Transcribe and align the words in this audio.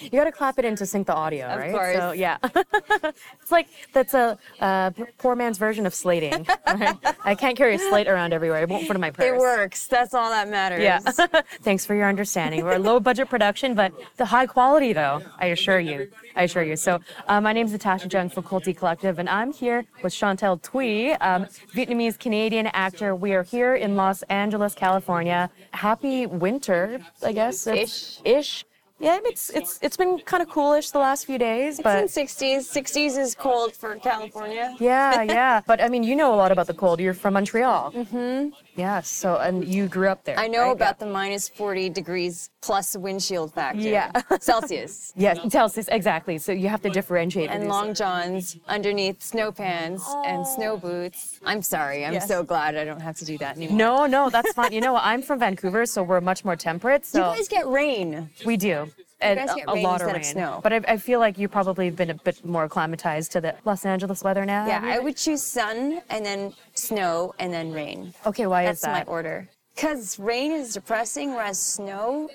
You 0.00 0.10
got 0.10 0.24
to 0.24 0.32
clap 0.32 0.58
it 0.58 0.64
in 0.64 0.76
to 0.76 0.86
sync 0.86 1.06
the 1.06 1.14
audio, 1.14 1.46
Of 1.46 1.58
right? 1.58 1.72
course. 1.72 1.96
So 1.96 2.12
yeah, 2.12 2.38
it's 2.44 3.50
like 3.50 3.68
that's 3.92 4.14
a 4.14 4.38
uh, 4.60 4.90
poor 5.18 5.34
man's 5.34 5.58
version 5.58 5.86
of 5.86 5.94
slating. 5.94 6.46
right? 6.66 6.96
I 7.24 7.34
can't 7.34 7.56
carry 7.56 7.74
a 7.74 7.78
slate 7.78 8.08
around 8.08 8.32
everywhere. 8.32 8.62
It 8.62 8.68
won't 8.68 8.86
fit 8.86 8.94
in 8.94 9.00
my 9.00 9.10
purse. 9.10 9.26
It 9.26 9.36
works. 9.36 9.86
That's 9.86 10.14
all 10.14 10.30
that 10.30 10.48
matters. 10.48 10.82
Yeah. 10.82 10.98
Thanks 11.62 11.84
for 11.84 11.94
your 11.94 12.08
understanding. 12.08 12.64
We're 12.64 12.74
a 12.76 12.78
low 12.78 13.00
budget 13.00 13.28
production, 13.28 13.74
but 13.74 13.92
the 14.16 14.24
high 14.24 14.46
quality, 14.46 14.92
though, 14.92 15.22
I 15.38 15.46
assure 15.46 15.80
you. 15.80 16.10
I 16.36 16.42
assure 16.44 16.62
you. 16.62 16.76
So, 16.76 17.00
uh, 17.26 17.40
my 17.40 17.52
name 17.52 17.66
is 17.66 17.72
Natasha 17.72 18.08
Jung 18.08 18.28
for 18.30 18.42
Culty 18.42 18.76
Collective, 18.76 19.18
and 19.18 19.28
I'm 19.28 19.52
here 19.52 19.84
with 20.02 20.12
Chantel 20.12 20.60
Thuy, 20.60 21.16
um, 21.20 21.46
Vietnamese 21.74 22.18
Canadian 22.18 22.68
actor. 22.68 23.14
We 23.14 23.32
are 23.34 23.42
here 23.42 23.74
in 23.74 23.96
Los 23.96 24.22
Angeles, 24.24 24.74
California. 24.74 25.50
Happy 25.72 26.26
winter, 26.26 27.00
I 27.22 27.32
guess. 27.32 27.66
It's- 27.66 28.20
Ish. 28.24 28.64
Yeah, 29.00 29.18
it's 29.24 29.50
it's 29.50 29.78
it's 29.80 29.96
been 29.96 30.18
kind 30.18 30.42
of 30.42 30.48
coolish 30.48 30.90
the 30.90 30.98
last 30.98 31.24
few 31.26 31.38
days, 31.38 31.80
but 31.80 32.02
It's 32.04 32.16
in 32.16 32.26
60s. 32.26 32.62
60s 32.78 33.16
is 33.16 33.34
cold 33.34 33.72
for 33.72 33.94
California. 33.96 34.74
yeah, 34.80 35.22
yeah. 35.22 35.60
But 35.70 35.80
I 35.80 35.88
mean, 35.88 36.02
you 36.02 36.16
know 36.16 36.34
a 36.34 36.38
lot 36.42 36.50
about 36.50 36.66
the 36.66 36.74
cold. 36.74 36.98
You're 37.00 37.14
from 37.14 37.34
Montreal. 37.34 37.92
Mm-hmm. 37.92 38.48
Yeah. 38.78 39.00
So, 39.00 39.36
and 39.38 39.64
you 39.66 39.88
grew 39.88 40.08
up 40.08 40.22
there. 40.22 40.38
I 40.38 40.46
know 40.46 40.66
right? 40.66 40.72
about 40.72 41.00
the 41.00 41.06
minus 41.06 41.48
40 41.48 41.90
degrees 41.90 42.48
plus 42.62 42.96
windshield 42.96 43.52
factor. 43.52 43.80
Yeah. 43.80 44.12
Celsius. 44.40 45.12
Yeah, 45.16 45.34
Celsius, 45.48 45.88
exactly. 45.88 46.38
So 46.38 46.52
you 46.52 46.68
have 46.68 46.80
to 46.82 46.90
differentiate. 46.90 47.50
And 47.50 47.68
long 47.68 47.92
johns 47.92 48.56
underneath 48.68 49.20
snow 49.20 49.50
pants 49.50 50.08
and 50.24 50.46
snow 50.46 50.76
boots. 50.76 51.40
I'm 51.44 51.60
sorry. 51.60 52.06
I'm 52.06 52.12
Yes. 52.12 52.28
so 52.28 52.44
glad 52.44 52.76
I 52.76 52.84
don't 52.84 53.00
have 53.00 53.16
to 53.16 53.24
do 53.24 53.36
that 53.38 53.56
anymore. 53.56 53.76
No, 53.76 54.06
no, 54.06 54.30
that's 54.30 54.52
fine. 54.52 54.72
You 54.72 54.80
know? 54.80 54.96
I'm 54.96 55.22
from 55.22 55.40
Vancouver, 55.40 55.84
so 55.84 56.04
we're 56.04 56.20
much 56.20 56.44
more 56.44 56.54
temperate. 56.56 57.04
So. 57.04 57.30
You 57.32 57.36
guys 57.36 57.48
get 57.48 57.66
rain. 57.66 58.30
we 58.46 58.56
do. 58.56 58.90
And 59.20 59.40
a, 59.40 59.72
a 59.72 59.74
lot 59.74 60.00
of 60.00 60.12
rain. 60.12 60.22
snow. 60.22 60.60
But 60.62 60.72
I, 60.72 60.80
I 60.88 60.96
feel 60.96 61.18
like 61.18 61.38
you 61.38 61.48
probably 61.48 61.86
have 61.86 61.96
been 61.96 62.10
a 62.10 62.14
bit 62.14 62.44
more 62.44 62.64
acclimatized 62.64 63.32
to 63.32 63.40
the 63.40 63.54
Los 63.64 63.84
Angeles 63.84 64.22
weather 64.22 64.44
now. 64.44 64.66
Yeah. 64.66 64.80
I 64.84 65.00
would 65.00 65.16
choose 65.16 65.42
sun 65.42 66.02
and 66.08 66.24
then 66.24 66.54
snow 66.74 67.34
and 67.40 67.52
then 67.52 67.72
rain. 67.72 68.14
Okay, 68.26 68.46
why 68.46 68.64
That's 68.64 68.78
is 68.78 68.82
that? 68.82 68.92
That's 68.92 69.06
my 69.08 69.12
order. 69.12 69.48
Because 69.74 70.18
rain 70.18 70.52
is 70.52 70.74
depressing, 70.74 71.34
whereas 71.34 71.58
snow, 71.58 72.28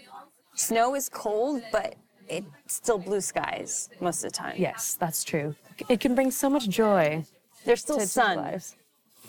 snow 0.55 0.95
is 0.95 1.07
cold, 1.07 1.61
but 1.71 1.95
it's 2.27 2.47
still 2.67 2.97
blue 2.97 3.21
skies 3.21 3.89
most 4.01 4.23
of 4.23 4.31
the 4.31 4.37
time. 4.37 4.55
Yes, 4.57 4.95
that's 4.99 5.23
true. 5.23 5.55
It 5.89 5.99
can 5.99 6.15
bring 6.15 6.31
so 6.31 6.49
much 6.49 6.67
joy 6.67 7.25
There's 7.65 7.81
still 7.81 7.97
to 7.97 8.07
sun. 8.07 8.37
lives. 8.37 8.75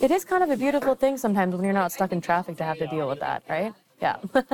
It 0.01 0.11
is 0.11 0.25
kind 0.25 0.43
of 0.43 0.49
a 0.49 0.57
beautiful 0.57 0.95
thing 0.95 1.17
sometimes 1.17 1.55
when 1.55 1.63
you're 1.63 1.73
not 1.73 1.91
stuck 1.93 2.11
in 2.11 2.19
traffic 2.19 2.57
to 2.57 2.63
have 2.63 2.77
to 2.79 2.87
deal 2.87 3.07
with 3.07 3.21
that, 3.21 3.43
right? 3.49 3.73
Yeah. 4.01 4.17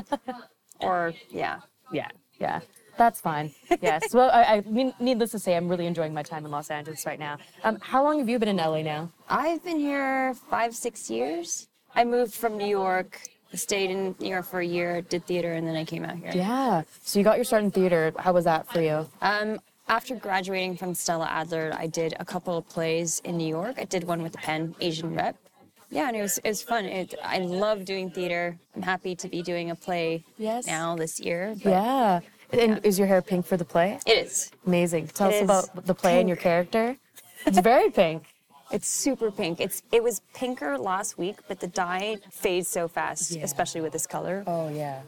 Or, 0.83 1.13
yeah. 1.29 1.59
Yeah, 1.93 2.07
yeah. 2.39 2.61
That's 2.97 3.19
fine. 3.21 3.53
Yes. 3.81 4.13
Well, 4.13 4.29
I, 4.31 4.57
I 4.57 4.61
mean, 4.61 4.93
needless 4.99 5.31
to 5.31 5.39
say, 5.39 5.55
I'm 5.55 5.67
really 5.67 5.87
enjoying 5.87 6.13
my 6.13 6.23
time 6.23 6.45
in 6.45 6.51
Los 6.51 6.69
Angeles 6.69 7.05
right 7.05 7.19
now. 7.19 7.37
Um, 7.63 7.77
how 7.81 8.03
long 8.03 8.19
have 8.19 8.29
you 8.29 8.37
been 8.39 8.49
in 8.49 8.57
LA 8.57 8.81
now? 8.81 9.11
I've 9.29 9.63
been 9.63 9.79
here 9.79 10.33
five, 10.49 10.75
six 10.75 11.09
years. 11.09 11.67
I 11.95 12.03
moved 12.05 12.33
from 12.33 12.57
New 12.57 12.67
York, 12.67 13.21
stayed 13.53 13.89
in 13.89 14.15
New 14.19 14.29
York 14.29 14.45
for 14.45 14.59
a 14.59 14.65
year, 14.65 15.01
did 15.01 15.25
theater, 15.25 15.53
and 15.53 15.67
then 15.67 15.75
I 15.75 15.83
came 15.83 16.05
out 16.05 16.15
here. 16.17 16.31
Yeah. 16.33 16.83
So 17.03 17.19
you 17.19 17.25
got 17.25 17.37
your 17.37 17.45
start 17.45 17.63
in 17.63 17.71
theater. 17.71 18.13
How 18.19 18.33
was 18.33 18.45
that 18.45 18.71
for 18.71 18.81
you? 18.81 19.07
Um, 19.21 19.59
after 19.87 20.15
graduating 20.15 20.77
from 20.77 20.93
Stella 20.93 21.27
Adler, 21.29 21.73
I 21.77 21.87
did 21.87 22.13
a 22.19 22.25
couple 22.25 22.57
of 22.57 22.67
plays 22.69 23.19
in 23.25 23.35
New 23.37 23.47
York. 23.47 23.75
I 23.77 23.85
did 23.85 24.03
one 24.05 24.21
with 24.21 24.31
the 24.33 24.37
Pan 24.37 24.75
Asian 24.79 25.15
Rep. 25.15 25.35
Yeah, 25.89 26.07
and 26.07 26.15
it 26.15 26.21
was 26.21 26.37
it 26.37 26.47
was 26.47 26.61
fun. 26.61 26.85
It, 26.85 27.15
I 27.21 27.39
love 27.39 27.83
doing 27.83 28.09
theater. 28.09 28.57
I'm 28.73 28.81
happy 28.81 29.13
to 29.13 29.27
be 29.27 29.41
doing 29.41 29.71
a 29.71 29.75
play 29.75 30.23
Yes. 30.37 30.65
now 30.65 30.95
this 30.95 31.19
year. 31.19 31.53
Yeah. 31.57 32.21
And 32.53 32.79
is 32.85 32.97
your 32.99 33.07
hair 33.07 33.21
pink 33.21 33.45
for 33.45 33.57
the 33.57 33.65
play? 33.65 33.99
It 34.05 34.25
is. 34.25 34.51
Amazing. 34.65 35.07
Tell 35.07 35.29
It 35.29 35.49
us 35.49 35.67
about 35.69 35.85
the 35.85 35.93
play 35.95 36.19
and 36.19 36.27
your 36.27 36.37
character. 36.37 36.97
It's 37.45 37.57
very 37.59 37.89
pink. 37.89 38.21
It's 38.71 38.87
super 38.87 39.31
pink. 39.31 39.59
It's 39.59 39.81
it 39.91 40.03
was 40.03 40.21
pinker 40.35 40.77
last 40.77 41.17
week, 41.17 41.37
but 41.47 41.59
the 41.59 41.65
dye 41.67 42.17
fades 42.29 42.67
so 42.67 42.87
fast, 42.87 43.31
Yeah. 43.31 43.43
especially 43.43 43.81
with 43.81 43.93
this 43.93 44.05
color. 44.05 44.43
Oh 44.45 44.69
yeah. 44.69 45.01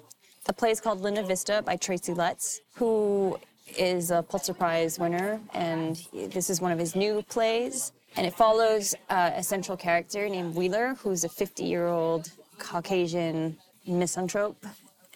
The 0.45 0.53
play 0.53 0.71
is 0.71 0.81
called 0.81 0.99
Linda 1.01 1.21
Vista 1.21 1.61
by 1.63 1.75
Tracy 1.77 2.13
Letts, 2.13 2.61
who 2.73 3.37
is 3.77 4.09
a 4.09 4.23
Pulitzer 4.23 4.55
Prize 4.55 4.97
winner, 4.97 5.39
and 5.53 5.95
this 6.35 6.49
is 6.49 6.59
one 6.59 6.71
of 6.71 6.79
his 6.79 6.95
new 6.95 7.21
plays. 7.35 7.91
And 8.17 8.25
it 8.25 8.33
follows 8.33 8.95
uh, 9.09 9.31
a 9.35 9.43
central 9.43 9.77
character 9.77 10.27
named 10.27 10.55
Wheeler, 10.55 10.95
who's 10.95 11.23
a 11.23 11.29
50 11.29 11.63
year 11.63 11.87
old 11.87 12.31
Caucasian 12.57 13.57
misanthrope, 13.85 14.65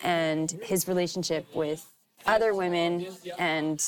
and 0.04 0.52
his 0.64 0.88
relationship 0.88 1.46
with 1.56 1.84
other 2.28 2.54
women 2.54 3.08
and 3.38 3.80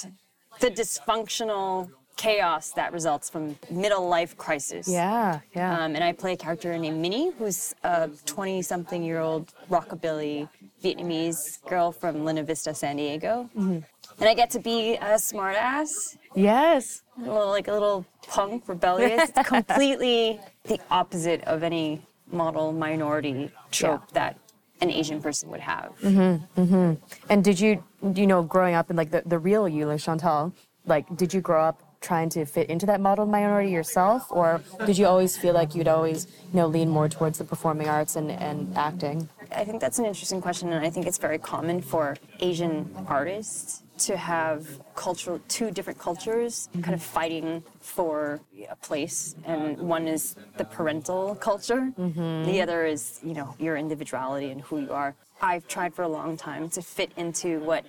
the 0.60 0.70
dysfunctional 0.70 1.90
chaos 2.16 2.72
that 2.72 2.92
results 2.92 3.30
from 3.30 3.58
middle 3.72 4.08
life 4.08 4.36
crisis. 4.36 4.88
Yeah. 4.90 5.40
Yeah. 5.56 5.80
Um, 5.80 5.96
and 5.96 6.04
I 6.04 6.12
play 6.12 6.34
a 6.34 6.38
character 6.38 6.78
named 6.78 7.00
Minnie, 7.00 7.32
who's 7.38 7.74
a 7.84 8.10
20 8.26 8.62
something 8.62 9.02
year 9.04 9.20
old 9.20 9.54
rockabilly 9.70 10.50
Vietnamese 10.84 11.64
girl 11.66 11.94
from 11.94 12.26
Linda 12.26 12.44
Vista, 12.44 12.74
San 12.74 12.98
Diego. 12.98 13.50
Mm-hmm. 13.58 13.80
And 14.20 14.30
I 14.30 14.34
get 14.34 14.50
to 14.52 14.60
be 14.60 14.96
a 14.96 15.16
smartass, 15.16 16.18
yes. 16.36 17.04
a 17.18 17.22
little, 17.22 17.48
like 17.48 17.70
a 17.70 17.72
little 17.72 18.06
punk, 18.28 18.68
rebellious. 18.68 19.30
It's 19.34 19.48
completely 19.48 20.42
the 20.66 20.78
opposite 20.92 21.42
of 21.46 21.64
any 21.64 22.02
model 22.30 22.74
minority 22.74 23.50
trope 23.72 24.02
Yeah. 24.08 24.14
that 24.14 24.38
an 24.82 24.90
Asian 24.90 25.22
person 25.22 25.50
would 25.50 25.60
have. 25.60 25.94
Mm-hmm, 26.02 26.62
mm-hmm. 26.62 26.94
And 27.30 27.44
did 27.44 27.60
you, 27.60 27.84
you 28.14 28.28
know, 28.28 28.44
growing 28.44 28.76
up 28.76 28.90
in 28.90 28.96
like 28.96 29.12
the, 29.12 29.24
the 29.26 29.40
real 29.40 29.68
you, 29.68 29.86
like 29.86 30.00
Chantal, 30.00 30.54
like 30.86 31.16
did 31.16 31.34
you 31.34 31.42
grow 31.42 31.64
up 31.64 31.84
trying 32.02 32.30
to 32.30 32.46
fit 32.46 32.70
into 32.70 32.86
that 32.86 33.02
model 33.02 33.26
minority 33.26 33.72
yourself, 33.72 34.28
or 34.30 34.62
did 34.86 34.98
you 34.98 35.06
always 35.06 35.38
feel 35.38 35.54
like 35.54 35.76
you'd 35.76 35.88
always, 35.88 36.28
you 36.52 36.58
know, 36.58 36.68
lean 36.68 36.90
more 36.90 37.10
towards 37.10 37.38
the 37.38 37.44
performing 37.44 37.88
arts 37.88 38.16
and, 38.16 38.32
and 38.32 38.76
acting? 38.78 39.28
I 39.52 39.64
think 39.64 39.82
that's 39.82 40.00
an 40.00 40.06
interesting 40.06 40.42
question, 40.42 40.72
and 40.72 40.86
I 40.86 40.90
think 40.90 41.08
it's 41.08 41.18
very 41.18 41.40
common 41.40 41.82
for 41.82 42.18
Asian 42.40 42.90
artists 43.08 43.84
to 44.00 44.16
have 44.16 44.80
cultural 44.96 45.42
two 45.50 45.72
different 45.72 46.00
cultures 46.00 46.70
kind 46.82 46.94
of 46.94 47.04
fighting 47.04 47.64
for 47.82 48.40
a 48.70 48.76
place, 48.78 49.36
and 49.46 49.78
one 49.78 50.08
is 50.08 50.36
the 50.58 50.64
parental 50.64 51.36
culture, 51.36 51.92
mm-hmm. 52.00 52.50
the 52.50 52.62
other 52.62 52.86
is 52.86 53.20
you 53.24 53.34
know 53.34 53.56
your 53.60 53.76
individuality 53.76 54.52
and 54.52 54.62
who 54.62 54.80
you 54.80 54.92
are. 54.92 55.16
I've 55.42 55.68
tried 55.68 55.94
for 55.94 56.04
a 56.04 56.08
long 56.08 56.38
time 56.38 56.70
to 56.70 56.82
fit 56.82 57.12
into 57.18 57.60
what 57.60 57.86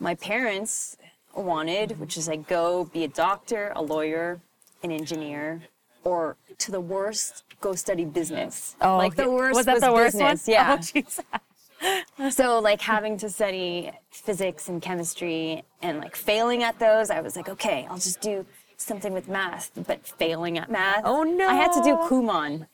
my 0.00 0.14
parents 0.16 0.96
wanted, 1.42 1.98
which 2.00 2.16
is 2.16 2.28
like 2.28 2.46
go 2.48 2.84
be 2.92 3.04
a 3.04 3.08
doctor, 3.08 3.72
a 3.74 3.82
lawyer, 3.82 4.40
an 4.82 4.90
engineer, 4.90 5.62
or 6.04 6.36
to 6.58 6.70
the 6.70 6.80
worst, 6.80 7.44
go 7.60 7.74
study 7.74 8.04
business. 8.04 8.76
Oh, 8.80 8.96
like 8.96 9.14
the 9.16 9.30
worst 9.30 9.56
was 9.56 9.66
that 9.66 9.80
the 9.80 9.92
worst 9.92 10.18
business. 10.18 10.46
one? 10.46 10.54
Yeah. 10.54 10.80
Oh. 11.32 11.38
So 12.30 12.60
like 12.60 12.80
having 12.80 13.18
to 13.18 13.28
study 13.28 13.90
physics 14.10 14.68
and 14.70 14.80
chemistry 14.80 15.64
and 15.82 15.98
like 15.98 16.16
failing 16.16 16.62
at 16.62 16.78
those, 16.78 17.10
I 17.10 17.20
was 17.20 17.36
like, 17.36 17.50
okay, 17.50 17.86
I'll 17.90 17.98
just 17.98 18.22
do 18.22 18.46
something 18.78 19.12
with 19.12 19.28
math, 19.28 19.70
but 19.86 20.06
failing 20.06 20.56
at 20.56 20.70
math. 20.70 21.02
Oh, 21.04 21.24
no. 21.24 21.46
I 21.46 21.54
had 21.54 21.72
to 21.72 21.82
do 21.82 21.96
Kumon. 22.08 22.66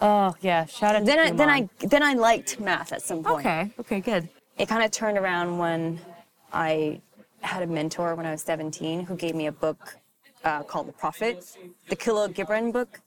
Oh 0.00 0.34
yeah. 0.40 0.66
Shout 0.66 0.96
out. 0.96 1.04
Then 1.04 1.18
to 1.18 1.24
I 1.24 1.30
then 1.36 1.48
I 1.48 1.68
then 1.80 2.02
I 2.02 2.14
liked 2.14 2.60
math 2.60 2.92
at 2.92 3.02
some 3.02 3.22
point. 3.22 3.46
Okay. 3.46 3.70
Okay. 3.80 4.00
Good. 4.00 4.28
It 4.58 4.68
kind 4.68 4.84
of 4.84 4.90
turned 4.90 5.18
around 5.18 5.56
when 5.58 6.00
I 6.52 7.00
had 7.44 7.62
a 7.62 7.66
mentor 7.66 8.14
when 8.14 8.26
I 8.26 8.30
was 8.32 8.42
17 8.42 9.04
who 9.06 9.16
gave 9.16 9.34
me 9.34 9.46
a 9.46 9.52
book 9.52 9.96
uh, 10.44 10.62
called 10.62 10.88
The 10.88 10.92
Prophet, 10.92 11.44
the 11.88 11.96
Khalil 11.96 12.28
Gibran 12.28 12.72
book, 12.72 13.00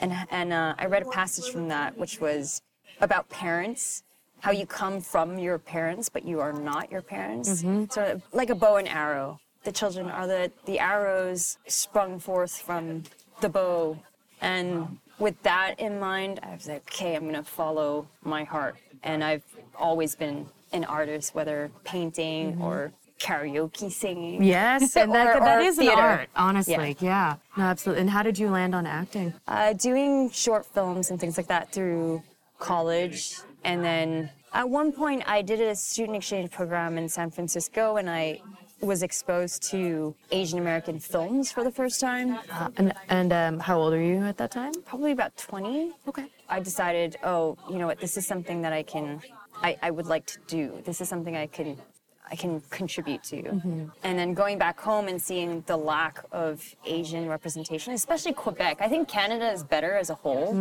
and 0.00 0.12
and 0.30 0.52
uh, 0.52 0.74
I 0.78 0.86
read 0.86 1.02
a 1.02 1.10
passage 1.10 1.50
from 1.52 1.68
that 1.68 1.96
which 1.96 2.20
was 2.20 2.62
about 3.00 3.28
parents, 3.28 4.02
how 4.40 4.50
you 4.50 4.66
come 4.66 5.00
from 5.00 5.38
your 5.38 5.58
parents 5.58 6.08
but 6.08 6.24
you 6.24 6.40
are 6.40 6.52
not 6.52 6.90
your 6.90 7.02
parents. 7.02 7.62
So 7.90 8.20
like 8.32 8.50
a 8.50 8.54
bow 8.54 8.76
and 8.76 8.88
arrow, 8.88 9.40
the 9.64 9.72
children 9.72 10.08
are 10.10 10.26
the 10.26 10.50
the 10.66 10.78
arrows 10.78 11.58
sprung 11.66 12.18
forth 12.18 12.54
from 12.60 13.04
the 13.40 13.48
bow, 13.48 13.98
and 14.40 14.98
with 15.18 15.40
that 15.42 15.78
in 15.78 16.00
mind, 16.00 16.40
I 16.42 16.54
was 16.54 16.66
like, 16.66 16.82
okay, 16.90 17.14
I'm 17.14 17.26
gonna 17.26 17.44
follow 17.44 18.08
my 18.24 18.42
heart, 18.44 18.76
and 19.04 19.22
I've 19.22 19.44
always 19.76 20.16
been 20.16 20.46
an 20.72 20.84
artist, 20.84 21.34
whether 21.34 21.70
painting 21.84 22.58
or 22.60 22.92
karaoke 23.22 23.90
singing. 23.90 24.42
Yes, 24.42 24.96
and 25.00 25.12
that, 25.14 25.36
Or- 25.36 25.40
that 25.40 25.58
or 25.58 25.60
is 25.62 25.78
an 25.78 25.88
art, 25.88 26.28
honestly. 26.36 26.96
Yeah. 27.00 27.36
No, 27.56 27.64
absolutely. 27.64 28.00
And 28.02 28.10
how 28.10 28.22
did 28.22 28.38
you 28.38 28.48
land 28.50 28.74
on 28.74 28.84
acting? 28.86 29.32
Uh, 29.46 29.72
doing 29.74 30.30
short 30.30 30.66
films 30.66 31.10
and 31.10 31.20
things 31.20 31.36
like 31.36 31.46
that 31.48 31.72
through 31.72 32.22
college. 32.58 33.36
And 33.64 33.84
then 33.84 34.30
at 34.52 34.68
one 34.68 34.92
point, 34.92 35.22
I 35.26 35.42
did 35.42 35.60
a 35.60 35.74
student 35.76 36.16
exchange 36.16 36.50
program 36.50 36.98
in 36.98 37.08
San 37.08 37.30
Francisco, 37.30 37.96
and 37.96 38.10
I 38.10 38.40
was 38.80 39.04
exposed 39.04 39.62
to 39.70 40.12
Asian 40.32 40.58
American 40.58 40.98
films 40.98 41.52
for 41.52 41.62
the 41.62 41.70
first 41.70 42.00
time. 42.00 42.38
Uh, 42.50 42.68
and 42.76 42.92
and 43.08 43.32
um, 43.32 43.60
how 43.60 43.78
old 43.78 43.92
are 43.94 44.02
you 44.02 44.18
at 44.24 44.36
that 44.38 44.50
time? 44.50 44.72
Probably 44.84 45.12
about 45.12 45.36
20. 45.36 45.92
Okay. 46.08 46.26
I 46.48 46.58
decided, 46.60 47.16
oh, 47.22 47.56
you 47.70 47.78
know 47.78 47.86
what, 47.86 48.00
this 48.00 48.16
is 48.16 48.26
something 48.26 48.60
that 48.62 48.72
I 48.72 48.82
can, 48.82 49.22
I, 49.62 49.76
I 49.82 49.90
would 49.92 50.06
like 50.06 50.26
to 50.26 50.38
do. 50.48 50.82
This 50.84 51.00
is 51.00 51.08
something 51.08 51.36
I 51.36 51.46
can, 51.46 51.78
I 52.32 52.34
can 52.34 52.62
contribute 52.70 53.22
to. 53.24 53.90
And 54.02 54.18
then 54.18 54.32
going 54.32 54.56
back 54.56 54.80
home 54.80 55.06
and 55.06 55.20
seeing 55.20 55.62
the 55.66 55.76
lack 55.76 56.24
of 56.32 56.64
Asian 56.86 57.28
representation, 57.28 57.92
especially 57.92 58.32
Quebec. 58.32 58.78
I 58.80 58.88
think 58.88 59.06
Canada 59.06 59.52
is 59.52 59.62
better 59.62 59.92
as 59.96 60.08
a 60.08 60.14
whole, 60.14 60.54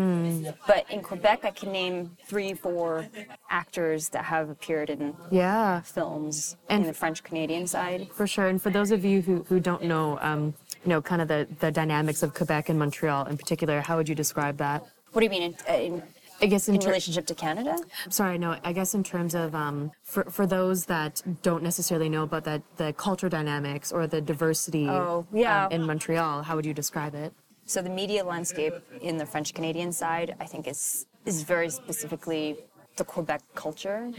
but 0.68 0.86
in 0.92 1.02
Quebec, 1.02 1.46
I 1.46 1.52
can 1.52 1.72
name 1.72 2.18
three, 2.26 2.54
four 2.54 3.08
actors 3.50 4.10
that 4.10 4.26
have 4.26 4.50
appeared 4.50 4.90
in 4.90 5.16
Yeah. 5.32 5.80
films 5.82 6.58
And- 6.68 6.82
in 6.82 6.88
the 6.88 6.94
French 6.94 7.24
Canadian 7.24 7.66
side. 7.68 8.10
For 8.12 8.28
sure. 8.28 8.48
And 8.48 8.62
for 8.62 8.70
those 8.70 8.92
of 8.92 9.06
you 9.06 9.22
who, 9.22 9.44
who 9.48 9.62
don't 9.62 9.84
know, 9.86 10.20
um, 10.22 10.54
you 10.84 10.90
know, 10.90 11.02
kind 11.02 11.22
of 11.22 11.30
the, 11.30 11.48
the 11.62 11.72
dynamics 11.72 12.22
of 12.22 12.34
Quebec 12.34 12.68
and 12.68 12.78
Montreal 12.78 13.28
in 13.28 13.38
particular, 13.38 13.80
how 13.80 13.96
would 13.96 14.10
you 14.10 14.16
describe 14.16 14.58
that? 14.58 14.84
What 15.14 15.22
do 15.22 15.24
you 15.26 15.30
mean 15.30 15.44
in, 15.44 15.56
uh, 15.70 15.74
in, 15.78 16.04
I 16.42 16.48
guess 16.48 16.68
in, 16.68 16.76
in 16.76 16.82
ter- 16.82 16.88
relationship 16.88 17.26
to 17.28 17.36
Canada? 17.36 17.78
sorry, 18.10 18.38
no, 18.38 18.58
I 18.64 18.74
guess 18.74 18.94
in 18.94 19.04
terms 19.04 19.36
of 19.36 19.54
um, 19.56 19.92
for 20.04 20.24
for 20.26 20.46
those 20.48 20.86
that 20.86 21.22
don't 21.44 21.64
necessarily 21.64 22.10
know 22.10 22.24
about 22.24 22.44
that 22.46 22.62
the 22.78 22.94
culture 22.94 23.30
dynamics 23.30 23.92
or 23.92 24.08
the 24.08 24.22
diversity 24.22 24.88
Oh, 24.90 25.26
yeah. 25.34 25.66
um, 25.66 25.72
in 25.72 25.84
Montreal, 25.86 26.44
how 26.44 26.56
would 26.56 26.66
you 26.66 26.74
describe 26.74 27.14
it? 27.16 27.34
So 27.66 27.82
the 27.82 27.90
media 27.90 28.24
landscape 28.24 28.74
in 29.02 29.18
the 29.18 29.26
French 29.26 29.54
Canadian 29.54 29.92
side, 29.92 30.36
I 30.40 30.46
think, 30.46 30.68
is 30.68 31.06
is 31.26 31.44
very 31.44 31.70
specifically 31.70 32.58
the 32.98 33.06
Quebec 33.06 33.42
culture 33.56 34.12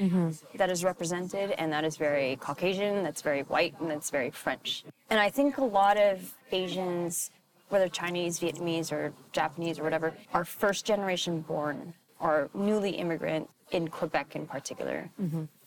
that 0.55 0.71
is 0.71 0.83
represented, 0.83 1.51
and 1.59 1.71
that 1.73 1.85
is 1.85 1.97
very 1.97 2.37
Caucasian, 2.37 3.03
that's 3.03 3.21
very 3.21 3.43
white, 3.43 3.75
and 3.81 3.91
that's 3.91 4.09
very 4.11 4.31
French. 4.31 4.85
And 5.11 5.21
I 5.21 5.29
think 5.29 5.59
a 5.59 5.65
lot 5.65 5.99
of 5.99 6.33
Asians, 6.53 7.31
whether 7.69 7.89
Chinese, 7.89 8.39
Vietnamese, 8.41 8.91
or 8.91 9.13
Japanese, 9.33 9.79
or 9.79 9.83
whatever, 9.83 10.15
are 10.33 10.45
first 10.45 10.87
generation 10.87 11.41
born 11.43 11.93
or 12.23 12.49
newly 12.55 12.91
immigrant 12.93 13.51
in 13.73 13.89
Quebec 13.89 14.35
in 14.37 14.47
particular. 14.47 15.11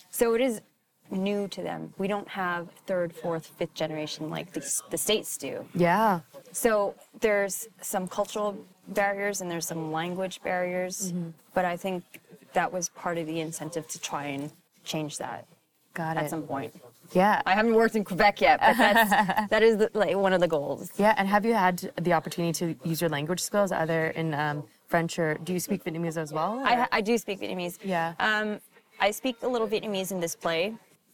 So 0.10 0.34
it 0.34 0.42
is 0.42 0.62
new 1.12 1.48
to 1.50 1.62
them. 1.62 1.94
We 1.98 2.08
don't 2.08 2.28
have 2.30 2.70
third, 2.88 3.14
fourth, 3.14 3.46
fifth 3.58 3.74
generation 3.76 4.30
like 4.30 4.54
the, 4.54 4.62
the 4.90 4.98
states 4.98 5.38
do. 5.38 5.66
Yeah. 5.76 6.22
So 6.52 6.96
there's 7.20 7.68
some 7.82 8.08
cultural 8.08 8.58
barriers 8.88 9.42
and 9.42 9.52
there's 9.52 9.68
some 9.68 9.92
language 9.92 10.42
barriers, 10.44 11.14
but 11.54 11.66
I 11.66 11.76
think 11.78 12.04
that 12.54 12.72
was 12.72 12.90
part 12.90 13.18
of 13.18 13.28
the 13.28 13.40
incentive 13.42 13.88
to 13.90 14.00
try 14.00 14.26
and 14.28 14.52
change 14.84 15.18
that 15.18 15.46
Got 15.94 16.18
at 16.18 16.26
it. 16.26 16.30
some 16.30 16.44
point. 16.44 16.74
Yeah. 17.12 17.42
I 17.46 17.54
haven't 17.54 17.76
worked 17.76 17.96
in 17.96 18.04
Quebec 18.04 18.42
yet, 18.42 18.60
but 18.62 18.78
that's 18.78 19.50
that 19.54 19.62
is 19.62 19.78
the, 19.78 19.92
like 19.94 20.16
one 20.16 20.34
of 20.34 20.40
the 20.42 20.48
goals. 20.48 20.92
yeah. 20.98 21.14
And 21.18 21.28
have 21.28 21.46
you 21.46 21.54
had 21.54 21.92
the 22.02 22.14
opportunity 22.14 22.54
to 22.62 22.76
use 22.88 23.00
your 23.02 23.10
language 23.10 23.42
skills 23.42 23.72
either 23.72 24.08
in 24.12 24.34
um, 24.34 24.64
French 24.96 25.20
or 25.20 25.34
do 25.44 25.52
you 25.52 25.60
speak 25.60 25.84
Vietnamese 25.84 26.16
as 26.16 26.32
well? 26.32 26.62
I, 26.64 26.88
I 26.90 27.02
do 27.02 27.18
speak 27.18 27.42
Vietnamese. 27.42 27.78
Yeah. 27.84 28.14
Um, 28.20 28.60
I 29.02 29.12
speak 29.12 29.36
a 29.44 29.48
little 29.48 29.68
Vietnamese 29.68 30.12
in 30.14 30.22
this 30.22 30.36
play. 30.38 30.74